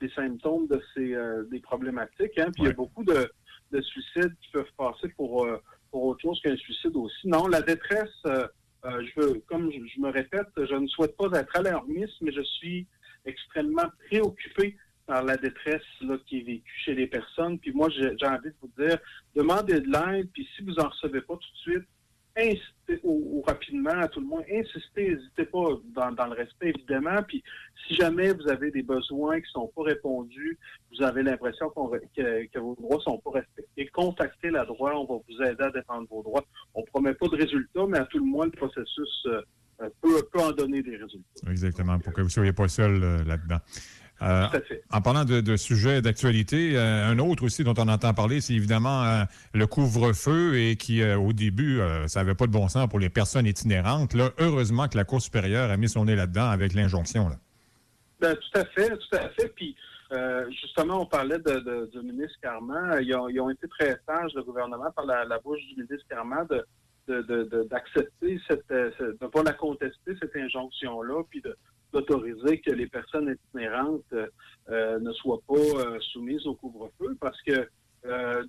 les 0.00 0.10
symptômes 0.10 0.66
de 0.68 0.80
ces 0.94 1.16
des 1.50 1.60
problématiques. 1.60 2.38
Hein, 2.38 2.50
puis 2.52 2.64
il 2.64 2.66
y 2.66 2.68
a 2.68 2.74
beaucoup 2.74 3.02
de, 3.02 3.28
de, 3.72 3.80
suicides 3.80 4.34
qui 4.42 4.50
peuvent 4.52 4.70
passer 4.76 5.08
pour 5.16 5.46
pour 5.92 6.04
autre 6.04 6.22
chose 6.22 6.40
qu'un 6.40 6.56
suicide 6.56 6.96
aussi. 6.96 7.28
Non, 7.28 7.46
la 7.46 7.62
détresse, 7.62 8.08
euh, 8.26 8.48
euh, 8.86 9.04
je 9.04 9.20
veux, 9.20 9.42
comme 9.46 9.70
je, 9.70 10.00
me 10.00 10.10
répète, 10.10 10.48
je 10.56 10.74
ne 10.74 10.88
souhaite 10.88 11.16
pas 11.16 11.28
être 11.38 11.54
alarmiste, 11.54 12.14
mais 12.22 12.32
je 12.32 12.42
suis 12.42 12.86
extrêmement 13.24 13.88
préoccupé 14.08 14.76
par 15.06 15.22
la 15.22 15.36
détresse 15.36 15.82
qui 16.26 16.38
est 16.38 16.42
vécue 16.42 16.80
chez 16.84 16.94
les 16.94 17.06
personnes. 17.06 17.58
Puis 17.58 17.72
moi, 17.72 17.88
j'ai 17.90 18.26
envie 18.26 18.48
de 18.48 18.54
vous 18.60 18.72
dire, 18.78 18.98
demandez 19.36 19.80
de 19.80 19.90
l'aide, 19.92 20.28
puis 20.32 20.48
si 20.56 20.64
vous 20.64 20.72
n'en 20.72 20.88
recevez 20.88 21.20
pas 21.20 21.34
tout 21.34 21.52
de 21.52 21.58
suite, 21.58 21.88
incitez, 22.36 23.00
ou, 23.02 23.42
rapidement, 23.46 23.90
à 23.90 24.08
tout 24.08 24.20
le 24.20 24.26
moins, 24.26 24.42
insistez, 24.52 25.10
n'hésitez 25.10 25.44
pas 25.44 25.80
dans, 25.94 26.26
le 26.26 26.34
respect, 26.34 26.70
évidemment. 26.70 27.22
Puis 27.26 27.42
si 27.86 27.94
jamais 27.94 28.32
vous 28.32 28.48
avez 28.48 28.70
des 28.70 28.82
besoins 28.82 29.36
qui 29.36 29.46
ne 29.46 29.62
sont 29.62 29.72
pas 29.74 29.82
répondus, 29.82 30.58
vous 30.90 31.02
avez 31.02 31.22
l'impression 31.22 31.68
que, 31.70 32.58
vos 32.58 32.74
droits 32.74 32.96
ne 32.96 33.02
sont 33.02 33.18
pas 33.18 33.30
respectés, 33.30 33.86
contactez 33.88 34.50
la 34.50 34.64
droit, 34.64 34.92
on 34.94 35.04
va 35.04 35.20
vous 35.28 35.42
aider 35.42 35.62
à 35.62 35.70
défendre 35.70 36.06
vos 36.10 36.22
droits. 36.22 36.44
On 36.74 36.80
ne 36.80 36.86
promet 36.86 37.14
pas 37.14 37.28
de 37.28 37.36
résultats, 37.36 37.86
mais 37.88 37.98
à 37.98 38.04
tout 38.06 38.18
le 38.18 38.24
moins, 38.24 38.46
le 38.46 38.52
processus 38.52 39.26
euh, 39.26 39.42
peut, 40.00 40.40
en 40.40 40.52
donner 40.52 40.82
des 40.82 40.96
résultats. 40.96 41.50
Exactement, 41.50 41.98
pour 41.98 42.12
que 42.12 42.20
vous 42.20 42.28
ne 42.28 42.32
soyez 42.32 42.52
pas 42.52 42.68
seul 42.68 43.02
euh, 43.02 43.24
là-dedans. 43.24 43.58
Euh, 44.22 44.46
en 44.92 45.00
parlant 45.00 45.24
de, 45.24 45.56
sujets 45.56 46.00
d'actualité, 46.00 46.76
euh, 46.76 47.10
un 47.10 47.18
autre 47.18 47.44
aussi 47.44 47.64
dont 47.64 47.74
on 47.76 47.88
entend 47.88 48.14
parler, 48.14 48.40
c'est 48.40 48.54
évidemment 48.54 49.04
euh, 49.04 49.24
le 49.52 49.66
couvre-feu 49.66 50.58
et 50.58 50.76
qui, 50.76 51.02
au 51.04 51.32
début, 51.32 51.80
ça 52.06 52.20
n'avait 52.20 52.34
pas 52.34 52.46
de 52.46 52.52
bon 52.52 52.68
sens 52.68 52.88
pour 52.88 52.98
les 52.98 53.08
personnes 53.08 53.46
itinérantes. 53.46 54.14
Là, 54.14 54.30
heureusement 54.38 54.88
que 54.88 54.96
la 54.96 55.04
Cour 55.04 55.20
supérieure 55.20 55.70
a 55.70 55.76
mis 55.76 55.88
son 55.88 56.04
nez 56.04 56.14
là-dedans 56.14 56.48
avec 56.48 56.74
l'injonction. 56.74 57.30
Ben, 58.20 58.36
tout 58.36 58.58
à 58.60 58.64
fait, 58.66 58.90
tout 58.90 59.16
à 59.16 59.28
fait. 59.30 59.48
Puis, 59.54 59.74
justement, 60.62 61.02
on 61.02 61.06
parlait 61.06 61.38
de, 61.38 61.90
du 61.92 62.06
ministre 62.06 62.38
Carman. 62.40 63.02
Ils 63.02 63.14
ont, 63.16 63.50
été 63.50 63.66
très 63.68 63.98
sages, 64.06 64.32
le 64.34 64.42
gouvernement, 64.44 64.90
par 64.94 65.06
la, 65.06 65.38
bouche 65.40 65.60
du 65.74 65.82
ministre 65.82 66.06
Carman, 66.08 66.46
d'accepter 67.08 68.40
cette, 68.48 68.68
de 68.70 69.18
ne 69.20 69.26
pas 69.26 69.42
la 69.42 69.52
contester, 69.52 70.14
cette 70.20 70.36
injonction-là, 70.36 71.22
puis 71.28 71.40
de, 71.40 71.56
d'autoriser 71.92 72.60
que 72.60 72.70
les 72.70 72.86
personnes 72.86 73.36
itinérantes 73.46 74.02
euh, 74.12 74.26
euh, 74.70 74.98
ne 75.00 75.12
soient 75.12 75.42
pas 75.46 75.54
euh, 75.54 75.98
soumises 76.12 76.46
au 76.46 76.54
couvre-feu 76.54 77.16
parce 77.20 77.40
que, 77.42 77.68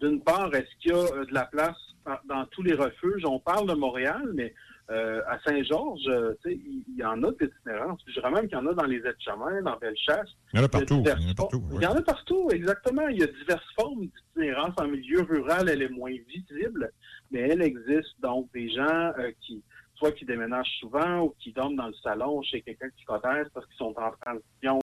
d'une 0.01 0.19
part, 0.21 0.53
est-ce 0.55 0.75
qu'il 0.81 0.91
y 0.91 0.95
a 0.95 1.25
de 1.25 1.33
la 1.33 1.45
place 1.45 1.77
dans 2.25 2.43
tous 2.47 2.63
les 2.63 2.73
refuges? 2.73 3.23
On 3.23 3.39
parle 3.39 3.69
de 3.69 3.75
Montréal, 3.75 4.31
mais 4.33 4.51
à 4.89 5.37
Saint-Georges, 5.45 6.09
il 6.45 6.83
y, 6.97 7.03
en 7.03 7.21
a 7.21 7.31
d'itinérance. 7.33 8.01
Je 8.07 8.13
dirais 8.13 8.31
même 8.31 8.47
qu'il 8.47 8.57
y 8.57 8.61
en 8.61 8.65
a 8.65 8.73
dans 8.73 8.85
les 8.85 8.97
aides-chemins, 8.97 9.61
dans 9.61 9.77
Bellechasse. 9.77 10.31
Il 10.53 10.59
y 10.59 10.63
en 10.63 10.65
a 10.65 10.69
partout. 10.69 11.03
Il 11.05 11.07
y, 11.07 11.27
en 11.27 11.29
a 11.29 11.35
partout, 11.35 11.63
il 11.71 11.81
y 11.83 11.85
en 11.85 11.93
a 11.93 12.01
partout, 12.01 12.49
exactement. 12.51 13.07
Il 13.09 13.19
y 13.19 13.23
a 13.23 13.27
diverses 13.27 13.73
formes 13.75 14.07
d'itinérance. 14.07 14.73
En 14.77 14.87
milieu 14.87 15.21
rural, 15.21 15.69
elle 15.69 15.83
est 15.83 15.89
moins 15.89 16.15
visible, 16.27 16.91
mais 17.29 17.41
elle 17.41 17.61
existe. 17.61 18.19
Donc, 18.23 18.51
des 18.55 18.71
gens 18.71 19.13
qui 19.41 19.61
soit 19.95 20.11
qui 20.11 20.25
déménagent 20.25 20.77
souvent 20.79 21.21
ou 21.21 21.35
qui 21.39 21.51
dorment 21.53 21.75
dans 21.75 21.87
le 21.87 21.93
salon 21.95 22.41
chez 22.41 22.61
quelqu'un 22.61 22.89
qui 22.97 23.05
connaissent 23.05 23.49
parce 23.53 23.65
qu'ils 23.67 23.77
sont 23.77 23.93
en 23.97 24.11
transition 24.21 24.79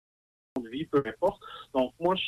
de 0.61 0.69
vie, 0.69 0.85
peu 0.85 1.03
importe. 1.05 1.41
Donc, 1.73 1.93
moi, 1.99 2.15
je, 2.15 2.23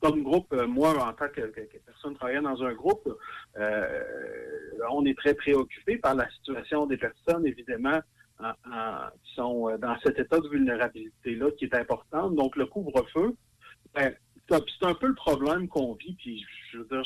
comme 0.00 0.22
groupe, 0.22 0.52
euh, 0.52 0.66
moi, 0.66 0.90
en 1.02 1.12
tant 1.12 1.28
que, 1.28 1.52
personne 1.84 2.14
travaillant 2.14 2.42
dans 2.42 2.62
un 2.62 2.72
groupe, 2.72 3.08
euh, 3.56 4.02
on 4.90 5.04
est 5.04 5.16
très 5.16 5.34
préoccupé 5.34 5.98
par 5.98 6.14
la 6.14 6.28
situation 6.30 6.86
des 6.86 6.96
personnes, 6.96 7.46
évidemment, 7.46 8.00
qui 8.38 9.34
sont 9.34 9.70
euh, 9.70 9.78
dans 9.78 9.96
cet 10.00 10.18
état 10.18 10.38
de 10.38 10.48
vulnérabilité-là 10.48 11.50
qui 11.52 11.64
est 11.64 11.74
important. 11.74 12.30
Donc, 12.30 12.56
le 12.56 12.66
couvre-feu, 12.66 13.34
ben, 13.94 14.14
c'est 14.48 14.86
un 14.86 14.94
peu 14.94 15.06
le 15.06 15.14
problème 15.14 15.68
qu'on 15.68 15.94
vit. 15.94 16.14
Puis, 16.14 16.44
je 16.72 16.78
veux 16.78 16.84
dire, 16.84 17.02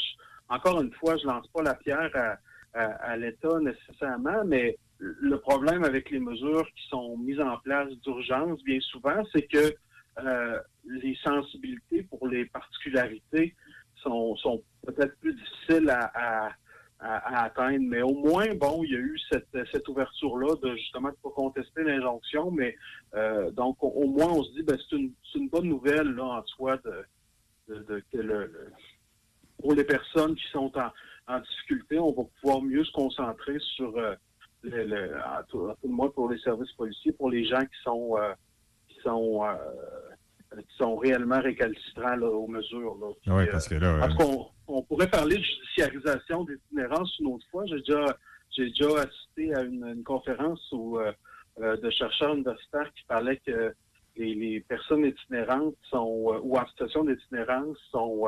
encore 0.48 0.80
une 0.80 0.92
fois, 0.94 1.16
je 1.16 1.26
lance 1.26 1.46
pas 1.48 1.62
la 1.62 1.74
pierre 1.74 2.10
à, 2.14 2.36
à 2.74 3.16
l'État 3.16 3.58
nécessairement, 3.60 4.44
mais 4.44 4.76
le 5.00 5.38
problème 5.38 5.84
avec 5.84 6.10
les 6.10 6.20
mesures 6.20 6.66
qui 6.76 6.88
sont 6.88 7.16
mises 7.16 7.40
en 7.40 7.56
place 7.58 7.90
d'urgence, 8.02 8.62
bien 8.64 8.80
souvent, 8.80 9.22
c'est 9.32 9.46
que 9.46 9.74
euh, 10.18 10.58
les 10.84 11.16
sensibilités 11.22 12.02
pour 12.02 12.28
les 12.28 12.44
particularités 12.46 13.54
sont, 14.02 14.62
peut-être 14.86 15.16
plus 15.18 15.34
difficiles 15.34 15.90
à, 15.90 16.50
atteindre. 17.00 17.86
Mais 17.88 18.02
au 18.02 18.14
moins, 18.14 18.54
bon, 18.54 18.82
il 18.84 18.92
y 18.92 18.96
a 18.96 18.98
eu 18.98 19.18
cette, 19.30 19.88
ouverture-là 19.88 20.54
de 20.62 20.74
justement 20.76 21.08
de 21.08 21.16
pas 21.22 21.30
contester 21.30 21.82
l'injonction. 21.82 22.50
Mais 22.50 22.76
euh, 23.14 23.50
donc, 23.52 23.76
au, 23.80 24.06
moins, 24.06 24.28
on 24.28 24.42
se 24.42 24.52
dit, 24.52 24.62
ben, 24.62 24.78
c'est 24.78 24.96
une, 24.96 25.48
bonne 25.48 25.68
nouvelle 25.68 26.18
en 26.20 26.44
soi 26.44 26.78
de, 27.68 28.02
que 28.12 28.18
le, 28.18 28.52
pour 29.58 29.74
les 29.74 29.84
personnes 29.84 30.34
qui 30.34 30.46
sont 30.50 30.72
en, 30.76 30.90
en, 31.28 31.40
difficulté, 31.40 31.98
on 31.98 32.12
va 32.12 32.22
pouvoir 32.40 32.62
mieux 32.62 32.84
se 32.84 32.92
concentrer 32.92 33.58
sur 33.76 33.96
euh, 33.96 34.14
le, 34.62 34.84
le, 34.84 35.10
tout, 35.48 35.68
le 35.82 35.88
moins 35.88 36.10
pour 36.10 36.30
les 36.30 36.38
services 36.38 36.72
policiers, 36.72 37.12
pour 37.12 37.30
les 37.30 37.44
gens 37.44 37.60
qui 37.60 37.82
sont 37.82 38.16
qui 38.88 39.00
sont 39.02 39.42
qui 40.58 40.76
sont 40.76 40.96
réellement 40.96 41.40
récalcitrants 41.40 42.18
aux 42.20 42.48
mesures. 42.48 42.96
Oui, 43.26 43.44
parce 43.50 43.68
que 43.68 43.76
là. 43.76 44.08
on 44.66 44.82
pourrait 44.82 45.10
parler 45.10 45.36
de 45.36 45.42
judiciarisation 45.42 46.44
d'itinérance 46.44 47.16
une 47.20 47.28
autre 47.28 47.46
fois. 47.50 47.64
J'ai 47.66 47.78
déjà, 47.78 48.16
j'ai 48.56 48.68
déjà 48.70 49.02
assisté 49.02 49.54
à 49.54 49.62
une, 49.62 50.02
conférence 50.04 50.60
où, 50.72 50.98
euh, 50.98 51.12
euh, 51.60 51.76
de 51.76 51.90
chercheurs 51.90 52.34
universitaires 52.34 52.92
qui 52.94 53.04
parlaient 53.04 53.40
que 53.46 53.74
les, 54.16 54.60
personnes 54.68 55.04
itinérantes 55.04 55.76
sont, 55.88 56.32
euh, 56.34 56.40
ou 56.42 56.58
en 56.58 56.66
situation 56.66 57.04
d'itinérance 57.04 57.78
sont 57.90 58.26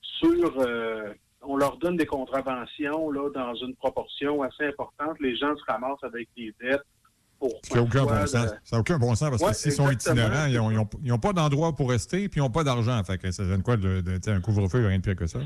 sur 0.00 0.66
on 1.42 1.56
leur 1.56 1.76
donne 1.78 1.96
des 1.96 2.06
contraventions 2.06 3.10
là, 3.10 3.30
dans 3.30 3.54
une 3.54 3.74
proportion 3.76 4.42
assez 4.42 4.66
importante. 4.66 5.18
Les 5.20 5.36
gens 5.36 5.56
se 5.56 5.64
ramassent 5.66 6.02
avec 6.02 6.28
des 6.36 6.54
dettes 6.60 6.82
ça 7.62 7.76
n'a 7.76 7.82
aucun, 7.82 8.04
bon 8.04 8.26
sens. 8.26 8.50
aucun 8.72 8.98
bon 8.98 9.14
sens 9.14 9.30
parce 9.30 9.42
que 9.42 9.56
s'ils 9.56 9.72
sont 9.72 9.90
itinérants, 9.90 10.46
ils 10.46 11.08
n'ont 11.08 11.18
pas 11.18 11.32
d'endroit 11.32 11.74
pour 11.74 11.90
rester 11.90 12.28
puis 12.28 12.40
ils 12.40 12.42
n'ont 12.42 12.50
pas 12.50 12.64
d'argent. 12.64 13.02
Fait 13.04 13.18
que 13.18 13.30
ça 13.30 13.44
donne 13.44 13.62
quoi 13.62 13.76
de, 13.76 14.02
un 14.28 14.40
couvre-feu, 14.40 14.86
rien 14.86 14.98
de 14.98 15.02
pire 15.02 15.16
que 15.16 15.26
ça. 15.26 15.38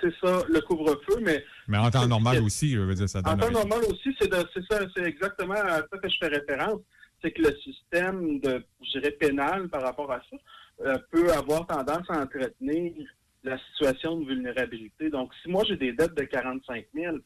C'est 0.00 0.14
ça, 0.22 0.42
le 0.48 0.60
couvre-feu, 0.60 1.20
mais. 1.22 1.44
Mais 1.66 1.78
en 1.78 1.90
temps 1.90 2.06
normal 2.06 2.40
aussi, 2.42 2.70
je 2.70 2.78
veux 2.78 2.94
dire, 2.94 3.08
ça 3.08 3.20
donne. 3.20 3.34
En 3.34 3.36
temps 3.36 3.50
normal 3.50 3.80
aussi, 3.90 4.14
c'est 4.20 4.32
ça, 4.32 4.78
c'est 4.96 5.02
exactement 5.02 5.54
à 5.54 5.78
ça 5.78 5.98
que 6.00 6.08
je 6.08 6.16
fais 6.20 6.28
référence. 6.28 6.80
C'est 7.20 7.32
que 7.32 7.42
le 7.42 7.56
système 7.56 8.38
de, 8.38 8.64
je 8.80 9.00
dirais, 9.00 9.10
pénal 9.10 9.68
par 9.68 9.82
rapport 9.82 10.12
à 10.12 10.20
ça 10.30 10.36
euh, 10.86 10.98
peut 11.10 11.32
avoir 11.32 11.66
tendance 11.66 12.08
à 12.10 12.22
entretenir 12.22 12.92
la 13.48 13.58
situation 13.70 14.20
de 14.20 14.26
vulnérabilité. 14.26 15.10
Donc, 15.10 15.32
si 15.42 15.50
moi 15.50 15.64
j'ai 15.66 15.76
des 15.76 15.92
dettes 15.92 16.14
de 16.14 16.24
45 16.24 16.86
000, 16.94 17.16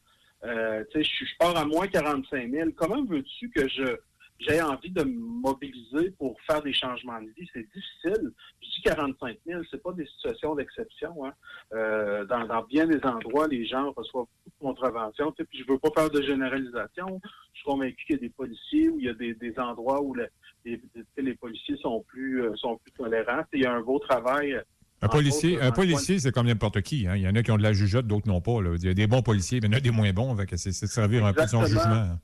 euh, 0.45 0.83
je, 0.93 1.37
pars 1.39 1.55
à 1.55 1.65
moins 1.65 1.87
45 1.87 2.51
000. 2.51 2.69
Comment 2.75 3.03
veux-tu 3.05 3.49
que 3.49 3.67
je 3.67 3.97
j'ai 4.39 4.61
envie 4.61 4.89
de 4.89 5.03
me 5.03 5.19
mobiliser 5.19 6.11
pour 6.17 6.35
faire 6.41 6.61
des 6.61 6.73
changements 6.73 7.21
de 7.21 7.29
vie? 7.37 7.47
C'est 7.53 7.65
difficile. 7.73 8.31
Je 8.61 8.67
dis 8.67 8.81
45 8.83 9.37
000, 9.45 9.61
c'est 9.71 9.81
pas 9.81 9.93
des 9.93 10.05
situations 10.05 10.55
d'exception. 10.55 11.25
Hein. 11.25 11.33
Euh, 11.73 12.25
dans, 12.25 12.63
bien 12.63 12.85
des 12.85 12.99
endroits, 13.05 13.47
les 13.47 13.65
gens 13.65 13.93
reçoivent 13.95 14.25
beaucoup 14.25 14.49
de 14.49 14.65
contraventions. 14.65 15.31
Puis 15.31 15.59
je 15.59 15.71
veux 15.71 15.79
pas 15.79 15.91
faire 15.95 16.09
de 16.09 16.21
généralisation. 16.21 17.21
Je 17.53 17.59
suis 17.59 17.65
convaincu 17.65 18.05
qu'il 18.05 18.15
y 18.15 18.19
a 18.19 18.21
des 18.21 18.29
policiers 18.29 18.89
où 18.89 18.99
il 18.99 19.05
y 19.05 19.09
a 19.09 19.13
des, 19.13 19.59
endroits 19.59 20.01
où 20.01 20.13
les, 20.13 20.81
les, 21.15 21.35
policiers 21.35 21.77
sont 21.77 22.03
plus 22.07 22.43
euh, 22.43 22.55
sont 22.55 22.77
plus 22.79 22.91
tolérants. 22.91 23.43
Il 23.53 23.61
y 23.61 23.65
a 23.65 23.71
un 23.71 23.81
beau 23.81 23.99
travail 23.99 24.61
un 25.03 25.07
policier, 25.07 25.61
un 25.61 25.71
policier 25.71 26.19
c'est 26.19 26.31
comme 26.31 26.47
n'importe 26.47 26.81
qui. 26.81 27.07
Hein. 27.07 27.15
Il 27.15 27.21
y 27.21 27.27
en 27.27 27.35
a 27.35 27.43
qui 27.43 27.51
ont 27.51 27.57
de 27.57 27.63
la 27.63 27.73
jugeote, 27.73 28.07
d'autres 28.07 28.27
n'ont 28.27 28.41
pas. 28.41 28.57
Il 28.75 28.85
y 28.85 28.89
a 28.89 28.93
des 28.93 29.07
bons 29.07 29.21
policiers, 29.21 29.59
mais 29.61 29.67
il 29.67 29.71
y 29.71 29.75
en 29.75 29.77
a 29.77 29.81
des 29.81 29.91
moins 29.91 30.11
bons. 30.13 30.35
C'est 30.55 30.69
de 30.69 30.87
servir 30.87 31.25
un 31.25 31.33
peu 31.33 31.45
son 31.47 31.65
jugement. 31.65 32.17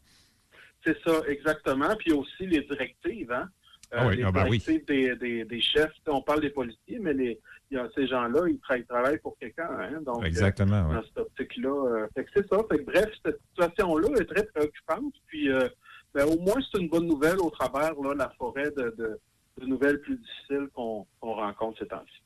C'est 0.84 0.98
ça, 1.06 1.14
exactement. 1.28 1.96
Puis 1.98 2.14
aussi 2.14 2.46
les 2.46 2.62
directives. 2.62 3.32
Hein? 3.32 3.50
Euh, 3.94 3.98
ah 4.00 4.08
oui, 4.08 4.18
les 4.18 4.24
ah 4.24 4.32
ben 4.32 4.44
directives 4.46 4.86
des, 4.86 5.46
des, 5.46 5.62
chefs. 5.62 5.92
On 6.08 6.22
parle 6.22 6.42
des 6.42 6.52
policiers, 6.52 7.00
mais 7.00 7.14
les, 7.14 7.40
y 7.72 7.78
a 7.78 7.88
ces 7.96 8.08
gens-là, 8.08 8.42
ils, 8.48 8.86
travaillent 8.86 9.20
pour 9.20 9.38
quelqu'un. 9.40 9.70
Hein? 9.80 10.02
Donc, 10.02 10.24
Exactement. 10.24 10.94
Dans 10.94 11.04
cette 11.04 11.18
optique-là. 11.18 11.70
Euh, 11.70 12.08
c'est 12.34 12.48
ça. 12.48 12.58
bref, 12.86 13.10
cette 13.26 13.40
situation-là 13.50 14.10
est 14.20 14.26
très 14.26 14.46
préoccupante. 14.46 15.14
Puis 15.28 15.50
euh, 15.50 15.68
ben, 16.14 16.26
au 16.26 16.40
moins, 16.40 16.62
c'est 16.72 16.80
une 16.80 16.90
bonne 16.90 17.08
nouvelle 17.08 17.40
au 17.40 17.50
travers 17.50 17.96
de 17.96 18.18
la 18.18 18.30
forêt 18.38 18.72
de, 18.72 18.96
de, 18.98 19.20
nouvelles 19.66 20.00
plus 20.02 20.18
difficiles 20.18 20.70
qu'on 20.74 21.06
rencontre 21.22 21.80
ces 21.80 21.88
temps-ci. 21.88 22.22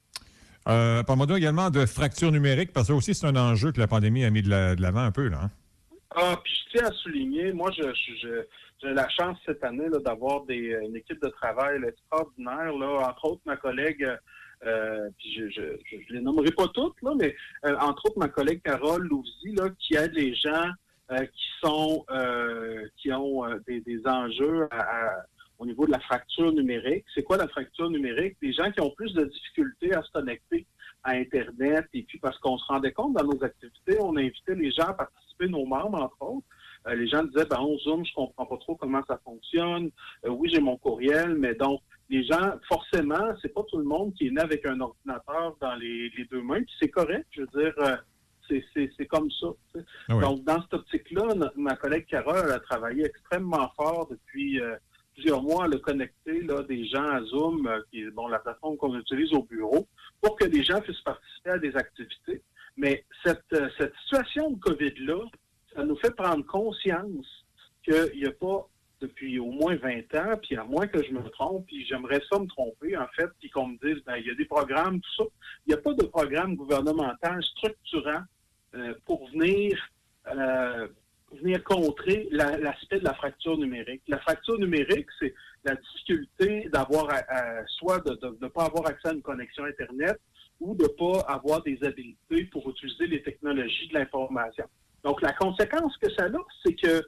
Euh, 0.68 1.04
Parle-moi 1.04 1.38
également 1.38 1.70
de 1.70 1.86
fracture 1.86 2.32
numérique, 2.32 2.72
parce 2.74 2.88
que 2.88 2.94
aussi 2.94 3.14
c'est 3.14 3.28
un 3.28 3.36
enjeu 3.36 3.72
que 3.72 3.80
la 3.80 3.88
pandémie 3.88 4.24
a 4.24 4.30
mis 4.30 4.42
de 4.42 4.50
l'avant 4.82 5.02
un 5.04 5.12
peu. 5.12 5.28
Là, 5.28 5.42
hein. 5.44 5.52
Ah, 6.16 6.40
puis 6.44 6.54
je 6.54 6.78
tiens 6.78 6.88
à 6.88 6.92
souligner, 6.92 7.52
moi, 7.54 7.72
j'ai 7.72 7.84
la 8.84 9.10
chance 9.10 9.38
cette 9.46 9.64
année 9.64 9.88
d'avoir 10.06 10.44
une 10.48 10.96
équipe 10.96 11.22
de 11.22 11.30
travail 11.30 11.82
extraordinaire. 11.88 12.78
Là, 12.78 13.08
entre 13.10 13.26
autres, 13.26 13.42
ma 13.46 13.58
collègue, 13.58 14.08
euh, 14.66 15.10
puis 15.18 15.52
je 15.52 15.62
ne 15.62 16.18
les 16.18 16.22
nommerai 16.22 16.52
pas 16.52 16.68
toutes, 16.68 17.02
là, 17.02 17.14
mais 17.18 17.36
euh, 17.66 17.76
entre 17.80 18.06
autres, 18.06 18.20
ma 18.20 18.30
collègue 18.30 18.62
Carole 18.64 19.04
Louvzy, 19.04 19.54
là, 19.56 19.70
qui 19.80 19.96
aide 19.96 20.14
les 20.14 20.34
gens 20.36 20.70
euh, 21.12 21.26
qui 21.26 21.46
sont 21.62 22.06
qui 22.98 23.12
ont 23.12 23.44
des, 23.68 24.02
enjeux 24.06 24.68
à, 24.72 25.26
au 25.64 25.66
niveau 25.66 25.86
de 25.86 25.92
la 25.92 26.00
fracture 26.00 26.52
numérique. 26.52 27.06
C'est 27.16 27.24
quoi 27.24 27.38
la 27.38 27.48
fracture 27.48 27.90
numérique? 27.90 28.36
Des 28.42 28.52
gens 28.52 28.70
qui 28.72 28.82
ont 28.82 28.92
plus 28.92 29.14
de 29.14 29.24
difficultés 29.24 29.94
à 29.94 30.04
se 30.04 30.12
connecter 30.12 30.68
à 31.04 31.12
Internet, 31.12 31.88
et 31.94 32.04
puis 32.04 32.20
parce 32.20 32.38
qu'on 32.40 32.58
se 32.58 32.66
rendait 32.66 32.92
compte 32.92 33.14
dans 33.14 33.26
nos 33.26 33.44
activités, 33.44 33.98
on 34.00 34.16
invitait 34.16 34.56
les 34.56 34.72
gens 34.72 34.88
à 34.88 34.94
participer, 34.94 35.48
nos 35.48 35.66
membres, 35.66 36.02
entre 36.02 36.22
autres. 36.22 36.48
Euh, 36.88 36.96
les 36.96 37.08
gens 37.08 37.24
disaient, 37.24 37.46
ben, 37.46 37.60
on 37.60 37.78
Zoom, 37.80 38.06
je 38.06 38.14
comprends 38.14 38.46
pas 38.46 38.58
trop 38.58 38.76
comment 38.76 39.02
ça 39.08 39.20
fonctionne. 39.24 39.90
Euh, 40.26 40.30
oui, 40.30 40.50
j'ai 40.52 40.60
mon 40.60 40.78
courriel, 40.78 41.36
mais 41.36 41.56
donc, 41.56 41.82
les 42.10 42.24
gens, 42.26 42.54
forcément, 42.68 43.34
c'est 43.42 43.54
pas 43.54 43.64
tout 43.70 43.78
le 43.78 43.86
monde 43.86 44.14
qui 44.14 44.28
est 44.28 44.32
né 44.32 44.42
avec 44.42 44.66
un 44.66 44.80
ordinateur 44.80 45.56
dans 45.62 45.76
les, 45.76 46.12
deux 46.30 46.42
mains, 46.42 46.62
puis 46.62 46.76
c'est 46.80 46.90
correct. 46.90 47.26
Je 47.32 47.42
veux 47.42 47.48
dire, 47.48 47.74
euh, 47.80 47.96
c'est 48.98 49.08
comme 49.08 49.32
ça. 49.32 49.48
Ah 50.10 50.20
donc, 50.20 50.44
dans 50.44 50.62
cette 50.62 50.74
optique-là, 50.74 51.52
ma 51.56 51.76
collègue 51.76 52.06
Carole 52.06 52.52
a 52.52 52.60
travaillé 52.60 53.06
extrêmement 53.06 53.72
fort 53.76 54.08
depuis 54.10 54.60
plusieurs 55.24 55.42
mois 55.42 55.64
à 55.64 55.68
le 55.68 55.78
connecter 55.78 56.42
là, 56.42 56.64
des 56.64 56.86
gens 56.86 57.08
à 57.08 57.24
Zoom, 57.24 57.66
euh, 57.66 57.80
qui 57.90 58.02
est 58.02 58.12
bon, 58.12 58.28
la 58.28 58.40
plateforme 58.40 58.76
qu'on 58.76 59.00
utilise 59.00 59.32
au 59.34 59.44
bureau, 59.44 59.88
pour 60.22 60.36
que 60.36 60.44
les 60.44 60.64
gens 60.64 60.82
puissent 60.82 61.00
participer 61.02 61.52
à 61.52 61.58
des 61.60 61.74
activités. 61.78 62.42
Mais 62.76 63.06
cette, 63.24 63.42
euh, 63.54 63.70
cette 63.78 63.94
situation 64.04 64.52
de 64.52 64.60
COVID-là, 64.60 65.20
ça 65.74 65.86
nous 65.86 65.96
fait 65.96 66.14
prendre 66.14 66.46
conscience 66.46 67.26
qu'il 67.86 68.12
n'y 68.18 68.26
a 68.26 68.32
pas 68.32 68.68
depuis 69.00 69.40
au 69.40 69.50
moins 69.52 69.78
20 69.78 70.14
ans, 70.16 70.38
puis 70.42 70.58
à 70.58 70.66
moins 70.66 70.88
que 70.88 71.02
je 71.02 71.14
me 71.14 71.24
trompe, 71.30 71.68
puis 71.68 71.86
j'aimerais 71.86 72.22
ça 72.30 72.38
me 72.38 72.48
tromper, 72.48 72.98
en 72.98 73.08
fait, 73.16 73.30
puis 73.40 73.50
qu'on 73.50 73.68
me 73.68 73.78
dise, 73.78 74.04
ben, 74.04 74.18
il 74.18 74.28
y 74.28 74.32
a 74.32 74.36
des 74.36 74.46
programmes, 74.46 75.00
tout 75.00 75.24
ça. 75.24 75.30
Il 75.66 75.74
n'y 75.74 75.80
a 75.80 75.82
pas 75.82 75.94
de 75.94 76.06
programme 76.06 76.56
gouvernemental 76.56 77.42
structurant 77.44 78.24
euh, 78.76 78.94
pour 79.06 79.30
venir 79.30 79.90
venir 81.42 81.64
contrer 81.64 82.28
l'aspect 82.32 83.00
de 83.00 83.04
la 83.04 83.14
fracture 83.14 83.58
numérique. 83.58 84.02
La 84.08 84.20
fracture 84.20 84.58
numérique, 84.60 85.08
c'est 85.20 85.34
la 85.64 85.76
difficulté 85.76 86.70
d'avoir, 86.72 87.10
soit 87.68 88.00
de 88.00 88.18
ne 88.42 88.48
pas 88.48 88.66
avoir 88.66 88.88
accès 88.88 89.10
à 89.10 89.14
une 89.14 89.22
connexion 89.22 89.66
Internet 89.66 90.20
ou 90.60 90.76
de 90.76 90.84
ne 90.84 90.88
pas 90.88 91.22
avoir 91.28 91.62
des 91.64 91.78
habiletés 91.84 92.46
pour 92.46 92.70
utiliser 92.70 93.08
les 93.08 93.22
technologies 93.22 93.88
de 93.90 93.96
l'information. 93.96 94.66
Donc, 95.04 95.22
la 95.22 95.34
conséquence 95.34 95.96
que 95.98 96.10
ça 96.14 96.26
a, 96.26 96.30
c'est 96.66 96.76
que 96.76 97.04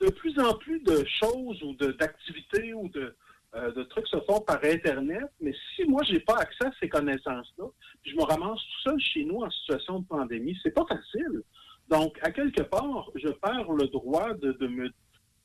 de 0.00 0.10
plus 0.10 0.38
en 0.38 0.54
plus 0.54 0.80
de 0.80 1.04
choses 1.20 1.62
ou 1.62 1.74
d'activités 1.74 2.72
ou 2.74 2.88
de, 2.88 3.16
euh, 3.54 3.72
de 3.72 3.82
trucs 3.84 4.06
se 4.08 4.18
font 4.20 4.40
par 4.40 4.58
Internet, 4.64 5.30
mais 5.40 5.54
si 5.74 5.84
moi, 5.84 6.02
j'ai 6.04 6.20
pas 6.20 6.36
accès 6.36 6.66
à 6.66 6.72
ces 6.80 6.88
connaissances-là, 6.88 7.66
je 8.04 8.14
me 8.14 8.22
ramasse 8.22 8.58
tout 8.58 8.90
seul 8.90 9.00
chez 9.00 9.24
nous 9.24 9.42
en 9.42 9.50
situation 9.50 10.00
de 10.00 10.06
pandémie, 10.06 10.58
c'est 10.62 10.74
pas 10.74 10.84
facile. 10.86 11.42
Donc, 11.88 12.18
à 12.22 12.30
quelque 12.30 12.62
part, 12.62 13.10
je 13.14 13.28
perds 13.28 13.72
le 13.72 13.86
droit 13.88 14.32
de, 14.34 14.52
de 14.52 14.66
me, 14.66 14.90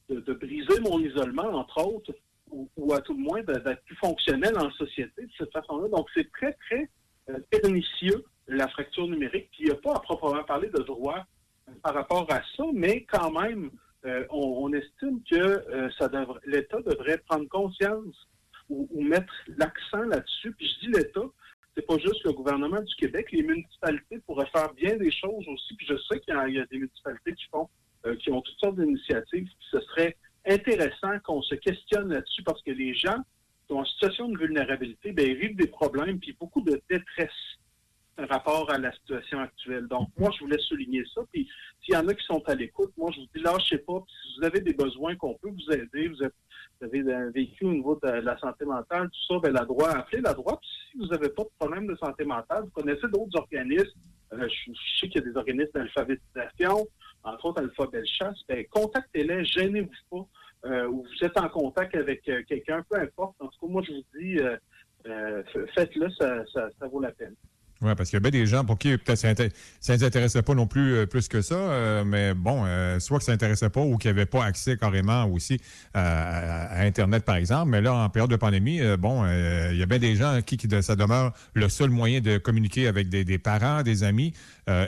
de, 0.10 0.34
briser 0.34 0.80
mon 0.82 1.00
isolement, 1.00 1.50
entre 1.54 1.86
autres, 1.86 2.14
ou, 2.52 2.94
à 2.94 3.02
tout 3.02 3.14
le 3.14 3.20
moins 3.20 3.44
d'être 3.44 3.84
plus 3.84 3.96
fonctionnel 3.98 4.58
en 4.58 4.72
société 4.72 5.24
de 5.24 5.32
cette 5.38 5.52
façon-là. 5.52 5.88
Donc, 5.90 6.08
c'est 6.16 6.32
très, 6.32 6.54
très 6.54 6.90
euh, 7.30 7.38
pernicieux, 7.52 8.26
la 8.48 8.68
fracture 8.70 9.08
numérique. 9.08 9.50
Il 9.60 9.66
n'y 9.66 9.72
a 9.72 9.76
pas 9.76 9.96
à 9.96 10.00
proprement 10.00 10.44
parler 10.44 10.70
de 10.70 10.82
droit 10.82 11.20
euh, 11.68 11.72
par 11.84 11.94
rapport 11.94 12.26
à 12.32 12.42
ça, 12.58 12.64
mais 12.74 13.04
quand 13.04 13.32
même, 13.32 13.70
on, 14.30 14.72
estime 14.72 15.22
que 15.30 15.62
l'État 16.46 16.82
devrait 16.82 17.18
prendre 17.28 17.48
conscience 17.50 18.16
ou, 18.70 19.02
mettre 19.02 19.34
l'accent 19.58 20.04
là-dessus. 20.04 20.54
Puis 20.54 20.68
je 20.68 20.88
dis 20.88 20.94
l'État, 20.94 21.26
c'est 21.76 21.86
pas 21.86 21.98
juste 21.98 22.24
le 22.24 22.34
gouvernement 22.34 22.82
du 22.82 22.96
Québec, 22.96 23.32
les 23.32 23.44
municipalités 23.44 24.20
pourraient 24.26 24.50
faire 24.54 24.74
bien 24.74 24.98
des 24.98 25.12
choses 25.12 25.48
aussi. 25.48 25.76
Puis 25.76 25.88
je 25.88 25.96
sais 26.10 26.20
qu'il 26.20 26.34
y, 26.34 26.60
a 26.60 26.66
des 26.66 26.78
municipalités 26.78 27.34
qui 27.34 27.46
font, 27.52 27.70
qui 28.20 28.32
ont 28.32 28.42
toutes 28.42 28.60
sortes 28.60 28.80
d'initiatives. 28.80 29.48
Ce 29.72 29.80
serait 29.82 30.18
intéressant 30.46 31.20
qu'on 31.24 31.42
se 31.42 31.56
questionne 31.56 32.12
là-dessus 32.12 32.44
parce 32.44 32.62
que 32.64 32.72
les 32.72 32.94
gens 32.94 33.18
qui 33.18 33.74
sont 33.74 33.80
en 33.80 33.86
situation 33.86 34.30
de 34.30 34.38
vulnérabilité, 34.38 35.12
bien, 35.12 35.26
ils 35.26 35.38
vivent 35.38 35.56
des 35.56 35.68
problèmes 35.68 36.20
puis 36.20 36.36
beaucoup 36.40 36.62
de 36.62 36.82
détresse 36.90 37.30
par 38.16 38.28
rapport 38.30 38.72
à 38.72 38.78
la 38.78 38.92
situation 38.92 39.40
actuelle. 39.40 39.88
Donc, 39.88 40.10
moi, 40.18 40.32
je 40.34 40.40
voulais 40.40 40.60
souligner 40.60 41.04
ça. 41.14 41.22
Puis, 41.32 41.48
s'il 41.82 41.94
y 41.94 41.98
en 41.98 42.08
a 42.08 42.14
qui 42.14 42.26
sont 42.26 42.44
à 42.48 42.56
l'écoute, 42.56 42.92
moi, 42.98 43.12
je 43.14 43.22
vous 43.22 43.28
dis, 43.34 43.42
lâchez 43.42 43.78
pas. 43.78 44.02
Puis, 44.06 44.16
si 44.22 44.40
vous 44.40 44.46
avez 44.46 44.62
des 44.62 44.74
besoins 44.74 45.16
qu'on 45.16 45.36
peut 45.36 45.50
vous 45.50 45.74
aider, 45.74 46.10
vous, 46.10 46.24
avez 46.86 47.14
un 47.14 47.30
vécu 47.32 47.66
au 47.66 47.72
niveau 47.72 48.00
de 48.02 48.08
la 48.10 48.38
santé 48.38 48.66
mentale, 48.66 49.10
tout 49.10 49.34
ça, 49.34 49.40
bien, 49.42 49.52
la 49.52 49.66
droite, 49.66 49.96
appelez 49.96 50.22
la 50.22 50.34
droite. 50.34 50.60
Si 50.92 50.98
vous 50.98 51.08
n'avez 51.08 51.30
pas 51.30 51.44
de 51.44 51.50
problème 51.60 51.88
de 51.88 51.96
santé 51.96 52.26
mentale, 52.26 52.64
vous 52.64 52.72
connaissez 52.72 53.08
d'autres 53.08 53.38
organismes. 53.38 54.00
Euh, 54.34 54.48
je, 54.48 54.72
sais 55.00 55.10
qu'il 55.10 55.22
y 55.22 55.26
a 55.26 55.30
des 55.30 55.38
organismes 55.38 55.72
d'alphabétisation, 55.74 56.88
entre 57.24 57.46
autres 57.46 57.62
Alpha 57.62 57.86
Chasse. 58.06 58.40
Bien, 58.48 58.64
contactez-les, 58.70 59.46
gênez-vous 59.46 59.90
pas. 60.10 60.28
Euh, 60.70 60.88
ou 60.88 61.04
vous 61.04 61.26
êtes 61.26 61.38
en 61.40 61.48
contact 61.48 61.96
avec 61.96 62.28
euh, 62.28 62.44
quelqu'un, 62.48 62.84
peu 62.90 63.00
importe. 63.00 63.36
En 63.40 63.48
tout 63.48 63.66
cas, 63.66 63.72
moi, 63.72 63.82
je 63.82 63.94
vous 63.94 64.20
dis, 64.20 64.38
faites-le, 65.74 66.10
ça, 66.12 66.44
ça 66.54 66.88
vaut 66.88 67.00
la 67.00 67.12
peine. 67.12 67.36
Oui, 67.82 67.92
parce 67.96 68.10
qu'il 68.10 68.18
y 68.18 68.22
a 68.22 68.30
bien 68.30 68.32
des 68.32 68.46
gens 68.46 68.66
pour 68.66 68.78
qui 68.78 68.98
peut-être 68.98 69.18
ça 69.80 69.94
ne 69.94 69.98
s'intéressait 69.98 70.42
pas 70.42 70.54
non 70.54 70.68
plus 70.68 70.96
euh, 70.96 71.06
plus 71.06 71.30
que 71.30 71.42
ça, 71.42 71.56
euh, 71.56 72.04
mais 72.04 72.34
bon, 72.34 72.64
euh, 72.66 73.00
soit 73.00 73.20
que 73.20 73.24
ça 73.24 73.32
n'intéressait 73.32 73.70
pas 73.70 73.80
ou 73.80 73.96
qu'ils 73.96 74.12
n'avaient 74.12 74.26
pas 74.26 74.44
accès 74.44 74.76
carrément 74.76 75.24
aussi 75.28 75.62
à, 75.94 76.82
Internet, 76.82 77.24
par 77.24 77.38
exemple. 77.38 77.72
Mais 77.72 77.80
là, 77.80 77.94
en 77.94 78.10
période 78.10 78.30
de 78.30 78.36
pandémie, 78.36 78.82
bon, 78.98 79.26
il 79.26 79.78
y 79.78 79.84
a 79.84 79.86
bien 79.86 80.00
des 80.00 80.16
gens 80.16 80.42
qui, 80.46 80.58
qui, 80.58 80.68
ça 80.82 80.96
demeure 80.96 81.34
le 81.54 81.70
seul 81.70 81.90
moyen 81.90 82.20
de 82.20 82.38
communiquer 82.38 82.88
avec 82.88 83.10
des, 83.10 83.38
parents, 83.38 83.84
des 83.84 84.04
amis. 84.04 84.34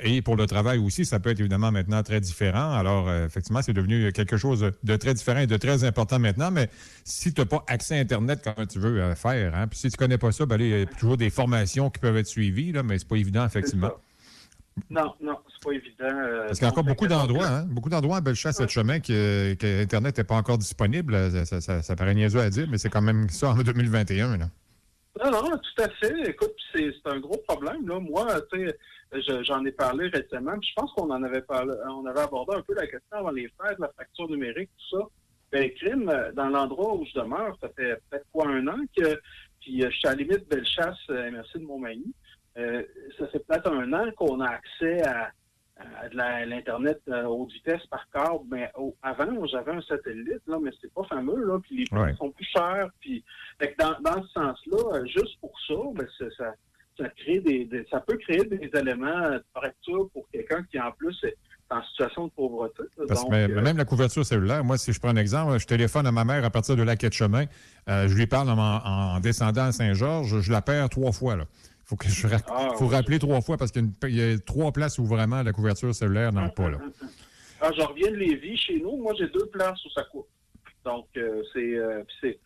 et 0.04 0.22
pour 0.22 0.36
le 0.36 0.46
travail 0.46 0.78
aussi, 0.78 1.06
ça 1.06 1.20
peut 1.20 1.30
être 1.30 1.40
évidemment 1.40 1.72
maintenant 1.72 2.02
très 2.04 2.22
différent. 2.22 2.74
Alors, 2.74 3.12
effectivement, 3.12 3.62
c'est 3.62 3.74
devenu 3.74 4.12
quelque 4.12 4.38
chose 4.38 4.72
de 4.84 4.96
très 4.96 5.14
différent 5.14 5.40
et 5.40 5.48
de 5.48 5.58
très 5.58 5.84
important 5.84 6.20
maintenant. 6.20 6.52
Mais 6.52 6.70
si 7.04 7.34
tu 7.34 7.42
n'as 7.42 7.46
pas 7.46 7.64
accès 7.68 7.98
à 7.98 8.02
Internet 8.02 8.42
comme 8.44 8.68
tu 8.68 8.80
veux 8.80 9.14
faire, 9.16 9.56
hein, 9.56 9.68
puis 9.68 9.80
si 9.80 9.90
tu 9.90 9.98
connais 9.98 10.18
pas 10.18 10.32
ça, 10.32 10.46
ben, 10.46 10.60
il 10.60 10.68
y 10.68 10.82
a 10.82 10.86
toujours 10.86 11.18
des 11.18 11.30
formations 11.30 11.90
qui 11.90 12.00
peuvent 12.00 12.18
être 12.18 12.28
suivies. 12.28 12.72
Là, 12.72 12.81
mais 12.84 13.00
c'est 13.00 13.08
pas 13.08 13.16
évident, 13.16 13.46
effectivement. 13.46 13.92
Non, 14.90 15.14
non, 15.22 15.38
c'est 15.50 15.64
pas 15.64 15.74
évident. 15.74 16.06
Euh, 16.06 16.46
Parce 16.48 16.60
qu'il 16.60 16.66
y 16.66 16.70
a 16.70 16.72
encore 16.72 16.84
beaucoup 16.84 17.08
d'endroits, 17.08 17.48
hein? 17.48 17.66
beaucoup 17.68 17.90
d'endroits 17.90 18.18
à 18.18 18.22
Bellechasse, 18.22 18.60
ouais. 18.60 18.68
chemin, 18.68 19.00
que, 19.00 19.54
que 19.56 19.84
Internet 19.84 20.18
n'est 20.18 20.24
pas 20.24 20.36
encore 20.36 20.58
disponible. 20.58 21.46
Ça, 21.46 21.62
ça, 21.62 21.82
ça, 21.82 21.96
paraît 21.96 22.16
niaiseux 22.16 22.40
à 22.40 22.50
dire, 22.50 22.68
mais 22.70 22.78
c'est 22.78 22.90
quand 22.90 23.02
même 23.02 23.30
ça 23.30 23.50
en 23.50 23.56
2021. 23.64 24.38
Là. 24.38 24.46
Non, 25.24 25.32
non, 25.32 25.58
tout 25.58 25.84
à 25.84 25.90
fait. 25.90 26.30
Écoute, 26.30 26.56
c'est 26.74 26.94
un 27.06 27.20
gros 27.20 27.38
problème. 27.48 27.88
Là. 27.88 28.00
Moi, 28.00 28.28
tu 28.52 28.66
sais, 28.66 29.44
j'en 29.44 29.64
ai 29.66 29.72
parlé 29.72 30.08
récemment. 30.08 30.54
je 30.62 30.74
pense 30.76 30.92
qu'on 30.94 31.12
en 31.12 31.24
avait 31.24 31.42
parlé, 31.42 31.74
on 31.90 32.06
avait 32.06 32.22
abordé 32.22 32.56
un 32.56 32.62
peu 32.62 32.74
la 32.74 32.88
question 32.88 33.18
avant 33.18 33.32
les 33.32 33.50
fêtes, 33.62 33.78
la 33.78 33.92
facture 33.98 34.30
numérique, 34.30 34.70
tout 34.78 34.98
ça. 34.98 35.06
Ben, 35.52 35.70
crime, 35.72 36.10
dans 36.34 36.48
l'endroit 36.48 36.96
où 36.96 37.06
je 37.06 37.20
demeure, 37.20 37.58
ça 37.60 37.68
fait 37.76 38.02
peut-être 38.10 38.26
quoi 38.32 38.48
un 38.48 38.66
an 38.70 38.78
que, 38.98 39.20
puis 39.60 39.82
je 39.82 39.90
suis 39.90 40.08
à 40.08 40.12
la 40.12 40.16
limite 40.16 40.48
Bellechasse, 40.48 40.98
merci 41.10 41.60
de 41.60 41.66
Montmagny. 41.66 42.14
Euh, 42.58 42.84
ça 43.18 43.28
fait 43.28 43.40
peut-être 43.40 43.72
un 43.72 43.94
an 43.94 44.12
qu'on 44.18 44.42
a 44.42 44.50
accès 44.50 45.02
à, 45.08 45.32
de 46.12 46.50
l'Internet 46.50 47.00
euh, 47.10 47.24
haute 47.24 47.52
vitesse 47.54 47.86
par 47.90 48.08
câble. 48.14 48.46
Mais 48.52 48.72
avant, 49.02 49.46
j'avais 49.48 49.72
un 49.72 49.82
satellite, 49.82 50.42
là, 50.48 50.58
mais 50.62 50.72
c'est 50.82 50.94
pas 50.94 51.04
fameux, 51.06 51.44
là, 51.46 51.60
puis 51.60 51.78
les 51.78 51.86
prix 51.86 52.16
sont 52.18 52.32
plus 52.32 52.46
chers. 52.46 52.90
Puis, 53.00 53.24
dans, 53.80 53.96
dans, 54.02 54.22
ce 54.24 54.30
sens-là, 54.30 54.98
euh, 54.98 55.06
juste 55.06 55.40
pour 55.40 55.54
ça, 55.68 55.74
ben, 55.96 56.08
ça, 56.20 56.54
ça, 56.98 57.10
crée 57.18 57.40
des, 57.40 57.68
ça 57.90 58.00
peut 58.02 58.18
créer 58.18 58.44
des 58.44 58.70
éléments 58.78 59.32
de 59.32 59.44
fracture 59.56 60.10
pour 60.14 60.30
quelqu'un 60.32 60.64
qui, 60.70 60.80
en 60.80 60.92
plus, 60.92 61.18
est 61.24 61.38
en 61.72 61.82
situation 61.84 62.28
de 62.28 62.32
pauvreté. 62.32 62.84
Parce 63.08 63.28
même 63.30 63.78
la 63.78 63.86
couverture 63.86 64.26
cellulaire, 64.26 64.64
moi, 64.64 64.78
si 64.78 64.92
je 64.92 65.00
prends 65.00 65.10
un 65.10 65.16
exemple, 65.16 65.58
je 65.58 65.66
téléphone 65.66 66.06
à 66.06 66.12
ma 66.12 66.26
mère 66.26 66.44
à 66.44 66.50
partir 66.50 66.76
de 66.76 66.84
la 66.84 66.98
quai 66.98 67.08
de 67.08 67.14
chemin, 67.14 67.46
je 67.88 68.14
lui 68.14 68.28
parle 68.28 68.50
en, 68.50 68.58
en 68.60 69.20
descendant 69.22 69.64
à 69.64 69.72
Saint-Georges, 69.72 70.42
je 70.42 70.52
la 70.52 70.62
perds 70.62 70.90
trois 70.90 71.14
fois. 71.14 71.38
Là 71.38 71.46
faut 71.92 71.98
que 71.98 72.08
je 72.08 72.28
ah, 72.48 72.70
faut 72.78 72.88
rappeler 72.88 73.20
trois 73.20 73.42
fois 73.42 73.58
parce 73.58 73.72
qu'il 73.72 73.92
y, 74.04 74.22
a 74.22 74.40
trois 74.40 74.72
places 74.72 74.98
où 74.98 75.06
vraiment 75.06 75.44
la 75.44 75.52
couverture 75.52 75.94
cellulaire 75.94 76.32
n'en 76.32 76.50
pas 76.50 76.70
là. 76.70 76.78
Ah, 77.64 77.70
je 77.78 77.82
reviens 77.84 78.10
de 78.10 78.16
Lévis. 78.16 78.58
Chez 78.58 78.80
nous, 78.80 78.98
moi, 78.98 79.14
j'ai 79.20 79.28
deux 79.28 79.46
places 79.46 79.86
où 79.86 79.90
ça 79.92 80.04
coupe. 80.12 80.28
Donc, 80.84 81.06
euh, 81.16 81.44
euh, 81.56 82.04
c'est 82.20 82.40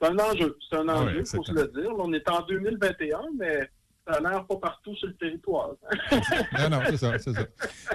un 0.00 0.16
enjeu. 0.16 0.56
C'est 0.68 0.76
un 0.76 0.88
enjeu, 0.88 1.18
il 1.18 1.26
faut 1.26 1.42
se 1.42 1.50
le 1.50 1.66
dire. 1.74 1.90
on 1.98 2.12
est 2.12 2.28
en 2.28 2.46
2021, 2.46 3.20
mais 3.36 3.68
ça 4.06 4.20
n'a 4.20 4.30
l'air 4.30 4.46
pas 4.46 4.56
partout 4.58 4.94
sur 4.94 5.08
le 5.08 5.14
territoire. 5.14 5.70
non, 6.56 6.70
non, 6.70 6.82
c'est 6.86 6.98
ça, 6.98 7.18
c'est 7.18 7.32
ça. 7.32 7.46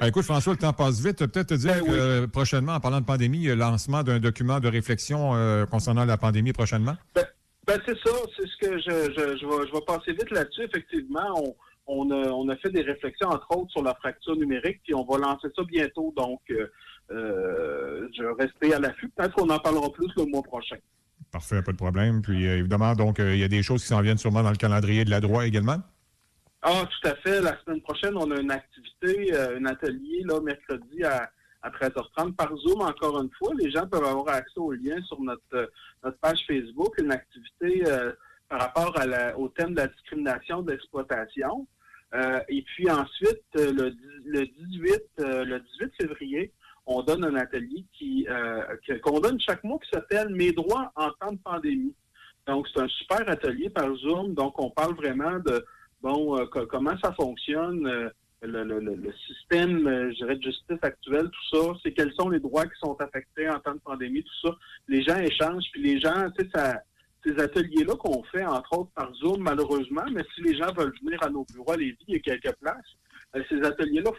Ben, 0.02 0.08
écoute, 0.08 0.26
François, 0.26 0.52
le 0.52 0.60
temps 0.60 0.74
passe 0.74 1.00
vite. 1.00 1.20
Peut-être 1.20 1.48
te 1.48 1.54
dire 1.54 1.76
ben 1.76 1.86
que 1.86 1.92
euh, 1.92 2.28
prochainement, 2.28 2.74
en 2.74 2.82
parlant 2.82 3.00
de 3.00 3.06
pandémie, 3.06 3.38
il 3.38 3.44
y 3.46 3.52
a 3.52 3.56
le 3.56 3.62
lancement 3.62 4.04
d'un 4.04 4.20
document 4.20 4.60
de 4.60 4.68
réflexion 4.68 5.32
concernant 5.72 6.04
la 6.04 6.18
pandémie 6.18 6.52
prochainement? 6.52 6.98
Ben, 7.14 7.25
ben, 7.68 7.82
c'est 7.86 7.98
ça, 8.06 8.16
c'est 8.38 8.48
ce 8.48 8.58
que 8.58 8.78
je, 8.78 9.14
je, 9.14 9.38
je, 9.38 9.46
vais, 9.46 9.68
je 9.68 9.74
vais 9.74 9.86
passer 9.88 10.12
vite 10.12 10.30
là-dessus. 10.32 10.64
Effectivement, 10.64 11.28
on, 11.36 11.56
on, 11.88 12.12
a, 12.12 12.30
on 12.30 12.48
a 12.50 12.56
fait 12.58 12.70
des 12.70 12.82
réflexions, 12.82 13.30
entre 13.30 13.48
autres, 13.58 13.72
sur 13.72 13.84
la 13.84 13.96
fracture 13.96 14.36
numérique, 14.36 14.82
puis 14.84 14.94
on 14.94 15.04
va 15.04 15.18
lancer 15.18 15.48
ça 15.56 15.64
bientôt. 15.64 16.14
Donc, 16.16 16.42
euh, 16.52 16.68
euh 17.12 18.08
je 18.16 18.24
rester 18.40 18.74
à 18.74 18.80
l'affût. 18.80 19.10
Peut-être 19.10 19.34
qu'on 19.34 19.50
en 19.50 19.60
parlera 19.60 19.92
plus 19.92 20.10
le 20.16 20.26
mois 20.26 20.44
prochain. 20.44 20.78
Parfait, 21.32 21.62
pas 21.64 21.72
de 21.72 21.78
problème. 21.78 22.22
Puis, 22.22 22.48
euh, 22.48 22.60
évidemment, 22.60 22.94
donc, 22.94 23.18
il 23.20 23.38
y 23.38 23.44
a 23.44 23.48
des 23.48 23.64
choses 23.64 23.82
qui 23.82 23.88
s'en 23.88 24.02
viennent 24.02 24.18
sûrement 24.18 24.44
dans 24.44 24.52
le 24.52 24.58
calendrier 24.58 25.04
de 25.04 25.10
la 25.10 25.20
droite 25.20 25.48
également. 25.48 25.78
Ah, 26.62 26.84
tout 26.84 27.10
à 27.10 27.16
fait. 27.16 27.42
La 27.42 27.58
semaine 27.64 27.82
prochaine, 27.82 28.16
on 28.16 28.30
a 28.32 28.40
une 28.40 28.52
activité, 28.52 29.36
un 29.36 29.66
atelier, 29.66 30.24
là, 30.24 30.40
mercredi 30.40 31.04
à 31.04 31.30
à 31.66 31.72
13h30 31.72 32.36
par 32.36 32.56
Zoom, 32.58 32.82
encore 32.82 33.22
une 33.22 33.32
fois. 33.32 33.54
Les 33.58 33.72
gens 33.72 33.88
peuvent 33.88 34.06
avoir 34.06 34.30
accès 34.30 34.60
au 34.60 34.72
lien 34.72 35.02
sur 35.04 35.20
notre, 35.22 35.42
euh, 35.54 35.66
notre 36.04 36.18
page 36.20 36.46
Facebook, 36.46 36.94
une 37.00 37.12
activité 37.12 37.84
euh, 37.88 38.12
par 38.48 38.62
rapport 38.62 38.96
au 39.38 39.50
thème 39.50 39.72
de 39.72 39.78
la 39.78 39.88
discrimination 39.88 40.62
de 40.62 40.72
l'exploitation. 40.72 41.68
Euh, 42.14 42.40
et 42.48 42.62
puis 42.62 42.90
ensuite, 42.90 43.42
le, 43.56 43.92
le, 44.26 44.46
18, 44.46 45.02
le 45.18 45.60
18 45.60 45.94
février, 46.00 46.54
on 46.86 47.02
donne 47.02 47.24
un 47.26 47.36
atelier 47.36 47.84
qu'on 49.04 49.20
donne 49.20 49.40
chaque 49.40 49.64
mois 49.64 49.80
qui 49.80 49.90
s'appelle 49.90 50.30
Mes 50.30 50.52
droits 50.52 50.92
en 50.96 51.10
temps 51.20 51.32
de 51.32 51.40
pandémie. 51.44 51.96
Donc, 52.46 52.68
c'est 52.72 52.82
un 52.82 52.88
super 52.88 53.28
atelier 53.28 53.72
par 53.72 53.92
Zoom. 53.96 54.36
Donc, 54.36 54.60
on 54.62 54.70
parle 54.70 54.94
vraiment 54.94 55.40
de 55.40 55.66
bon 56.04 56.46
comment 56.70 56.96
ça 57.00 57.12
fonctionne 57.14 58.12
le, 58.46 59.14
système, 59.28 59.88
euh, 59.88 60.12
je 60.12 60.16
dirais, 60.16 60.36
de 60.36 60.44
justice 60.44 60.78
actuel, 60.82 61.30
tout 61.30 61.58
ça, 61.58 61.74
c'est 61.84 61.92
quels 61.92 62.14
sont 62.14 62.30
les 62.30 62.40
droits 62.40 62.66
qui 62.66 62.80
sont 62.80 62.96
affectés 63.00 63.50
en 63.50 63.60
temps 63.60 63.74
de 63.74 63.80
pandémie, 63.80 64.24
tout 64.24 64.50
ça. 64.50 64.56
Les 64.88 65.04
gens 65.04 65.18
échangent, 65.18 65.66
puis 65.72 65.82
les 65.82 66.00
gens, 66.00 66.28
ces 67.26 67.40
ateliers-là 67.40 67.96
qu'on 67.96 68.24
fait, 68.24 68.46
entre 68.46 68.80
autres 68.80 68.92
par 68.96 69.14
Zoom, 69.16 69.42
malheureusement, 69.42 70.06
mais 70.12 70.24
si 70.36 70.42
les 70.42 70.56
gens 70.56 70.72
veulent 70.74 70.94
venir 71.02 71.22
à 71.24 71.30
nos 71.30 71.46
bureaux 71.46 71.72
à 71.72 71.78
Lévis, 71.78 71.98
il 72.08 72.16
y 72.16 72.18
a 72.18 72.20
quelques 72.20 72.56
places. 72.58 72.96
Euh, 73.36 73.44
ces 73.50 73.62
ateliers-là 73.64 74.12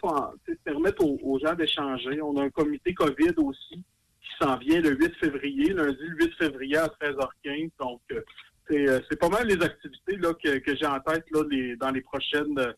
permettent 0.65 1.01
aux, 1.01 1.39
gens 1.39 1.55
d'échanger. 1.55 2.21
On 2.21 2.37
a 2.37 2.45
un 2.45 2.51
comité 2.51 2.93
COVID 2.95 3.35
aussi 3.39 3.77
qui 3.77 4.31
s'en 4.41 4.57
vient 4.59 4.81
le 4.81 4.91
8 4.91 5.15
février, 5.17 5.73
lundi 5.73 6.03
le 6.03 6.25
8 6.27 6.35
février 6.35 6.77
à 6.77 6.89
13h15. 6.89 7.71
Donc, 7.79 8.01
euh, 8.13 9.01
c'est 9.09 9.19
pas 9.19 9.29
mal 9.29 9.47
les 9.47 9.63
activités 9.63 10.17
là, 10.17 10.35
que, 10.35 10.77
j'ai 10.77 10.87
en 10.87 10.99
tête 11.01 11.25
dans 11.33 11.91
les 11.91 12.01
prochaines 12.01 12.75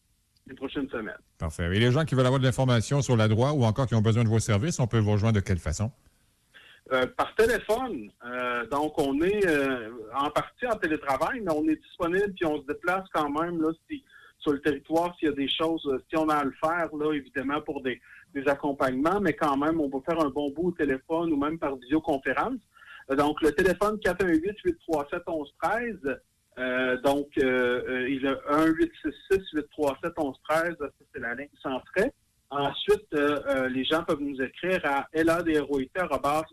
les 0.48 0.54
prochaines 0.54 0.88
semaines. 0.88 1.18
Parfait. 1.38 1.64
Et 1.74 1.78
les 1.78 1.92
gens 1.92 2.04
qui 2.04 2.14
veulent 2.14 2.26
avoir 2.26 2.40
de 2.40 2.44
l'information 2.44 3.02
sur 3.02 3.16
la 3.16 3.28
droite 3.28 3.54
ou 3.56 3.64
encore 3.64 3.86
qui 3.86 3.94
ont 3.94 4.00
besoin 4.00 4.24
de 4.24 4.28
vos 4.28 4.38
services, 4.38 4.80
on 4.80 4.86
peut 4.86 4.98
vous 4.98 5.12
rejoindre 5.12 5.36
de 5.36 5.40
quelle 5.40 5.58
façon? 5.58 5.92
Euh, 6.90 7.06
par 7.16 7.34
téléphone. 7.34 8.10
Euh, 8.24 8.66
donc, 8.66 8.98
on 8.98 9.20
est 9.20 9.46
euh, 9.46 9.90
en 10.14 10.30
partie 10.30 10.66
en 10.66 10.76
télétravail, 10.76 11.40
mais 11.40 11.52
on 11.52 11.68
est 11.68 11.76
disponible 11.76 12.32
puis 12.34 12.46
on 12.46 12.62
se 12.62 12.66
déplace 12.66 13.06
quand 13.12 13.28
même 13.28 13.60
là, 13.60 13.68
sur 14.38 14.52
le 14.52 14.60
territoire 14.60 15.14
s'il 15.18 15.28
y 15.28 15.32
a 15.32 15.34
des 15.34 15.48
choses, 15.48 15.86
si 16.08 16.16
on 16.16 16.30
a 16.30 16.36
à 16.36 16.44
le 16.44 16.54
faire, 16.62 16.88
là, 16.96 17.12
évidemment, 17.12 17.60
pour 17.60 17.82
des, 17.82 18.00
accompagnements, 18.46 19.20
mais 19.20 19.32
quand 19.32 19.56
même, 19.56 19.80
on 19.80 19.90
peut 19.90 19.98
faire 20.08 20.24
un 20.24 20.30
bon 20.30 20.50
bout 20.50 20.68
au 20.68 20.72
téléphone 20.72 21.32
ou 21.32 21.36
même 21.36 21.58
par 21.58 21.74
visioconférence. 21.76 22.60
donc, 23.16 23.42
le 23.42 23.50
téléphone 23.52 23.96
418-837-1113, 23.96 25.98
euh, 26.06 26.14
donc, 27.04 27.28
euh, 27.38 27.82
euh, 27.88 28.08
il 28.08 28.26
a 28.26 28.34
1-866-837-1113, 29.30 30.76
c'est 31.12 31.20
la 31.20 31.34
ligne 31.34 31.48
sans 31.62 31.80
frais. 31.94 32.10
Ensuite, 32.50 33.06
les 33.12 33.84
gens 33.84 34.02
peuvent 34.04 34.20
nous 34.20 34.40
écrire 34.40 34.80
à 34.84 35.06
ladroit.org, 35.12 36.46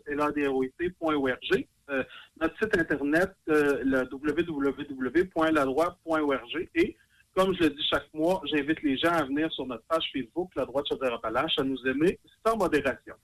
notre 2.38 2.58
site 2.58 2.76
internet, 2.76 3.32
le 3.46 4.06
www.ladroit.org. 4.12 6.68
Et 6.74 6.94
comme 7.34 7.54
je 7.54 7.62
le 7.62 7.70
dis 7.70 7.82
chaque 7.90 8.12
mois, 8.12 8.42
j'invite 8.52 8.82
les 8.82 8.98
gens 8.98 9.12
à 9.12 9.24
venir 9.24 9.50
sur 9.52 9.64
notre 9.66 9.84
page 9.84 10.04
Facebook, 10.12 10.50
La 10.54 10.66
Droite 10.66 10.84
Chaudière-Appalaches, 10.86 11.58
à 11.58 11.62
nous 11.62 11.78
aimer 11.86 12.20
sans 12.46 12.58
modération. 12.58 13.14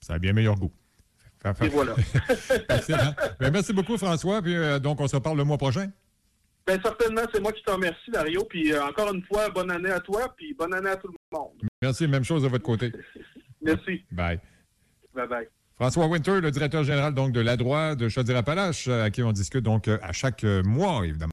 Ça 0.00 0.14
a 0.14 0.18
bien 0.18 0.32
meilleur 0.32 0.56
goût. 0.56 0.72
Et 1.60 1.68
voilà. 1.68 1.94
Excellent. 2.68 3.14
Ben, 3.40 3.50
merci 3.52 3.72
beaucoup, 3.72 3.96
François. 3.96 4.40
Puis, 4.42 4.54
euh, 4.54 4.78
donc, 4.78 5.00
on 5.00 5.08
se 5.08 5.16
reparle 5.16 5.36
le 5.36 5.44
mois 5.44 5.58
prochain. 5.58 5.90
Ben, 6.66 6.80
certainement, 6.82 7.22
c'est 7.32 7.40
moi 7.40 7.52
qui 7.52 7.62
t'en 7.64 7.74
remercie, 7.74 8.10
Dario. 8.10 8.44
Puis 8.44 8.72
euh, 8.72 8.84
encore 8.84 9.12
une 9.12 9.22
fois, 9.24 9.50
bonne 9.50 9.70
année 9.70 9.90
à 9.90 10.00
toi, 10.00 10.32
puis 10.36 10.54
bonne 10.54 10.72
année 10.74 10.90
à 10.90 10.96
tout 10.96 11.08
le 11.08 11.36
monde. 11.36 11.52
Merci, 11.80 12.06
même 12.06 12.24
chose 12.24 12.42
de 12.42 12.48
votre 12.48 12.64
côté. 12.64 12.92
Merci. 13.62 14.04
Bye. 14.10 14.40
Bye 15.14 15.28
bye. 15.28 15.48
François 15.76 16.06
Winter, 16.06 16.40
le 16.40 16.50
directeur 16.50 16.84
général 16.84 17.14
donc, 17.14 17.32
de 17.32 17.40
l'ADROIT 17.40 17.96
de 17.96 18.08
Chaudière-Appalaches, 18.08 18.88
à 18.88 19.10
qui 19.10 19.22
on 19.22 19.32
discute 19.32 19.64
donc 19.64 19.88
à 19.88 20.12
chaque 20.12 20.44
mois, 20.44 21.04
évidemment. 21.04 21.32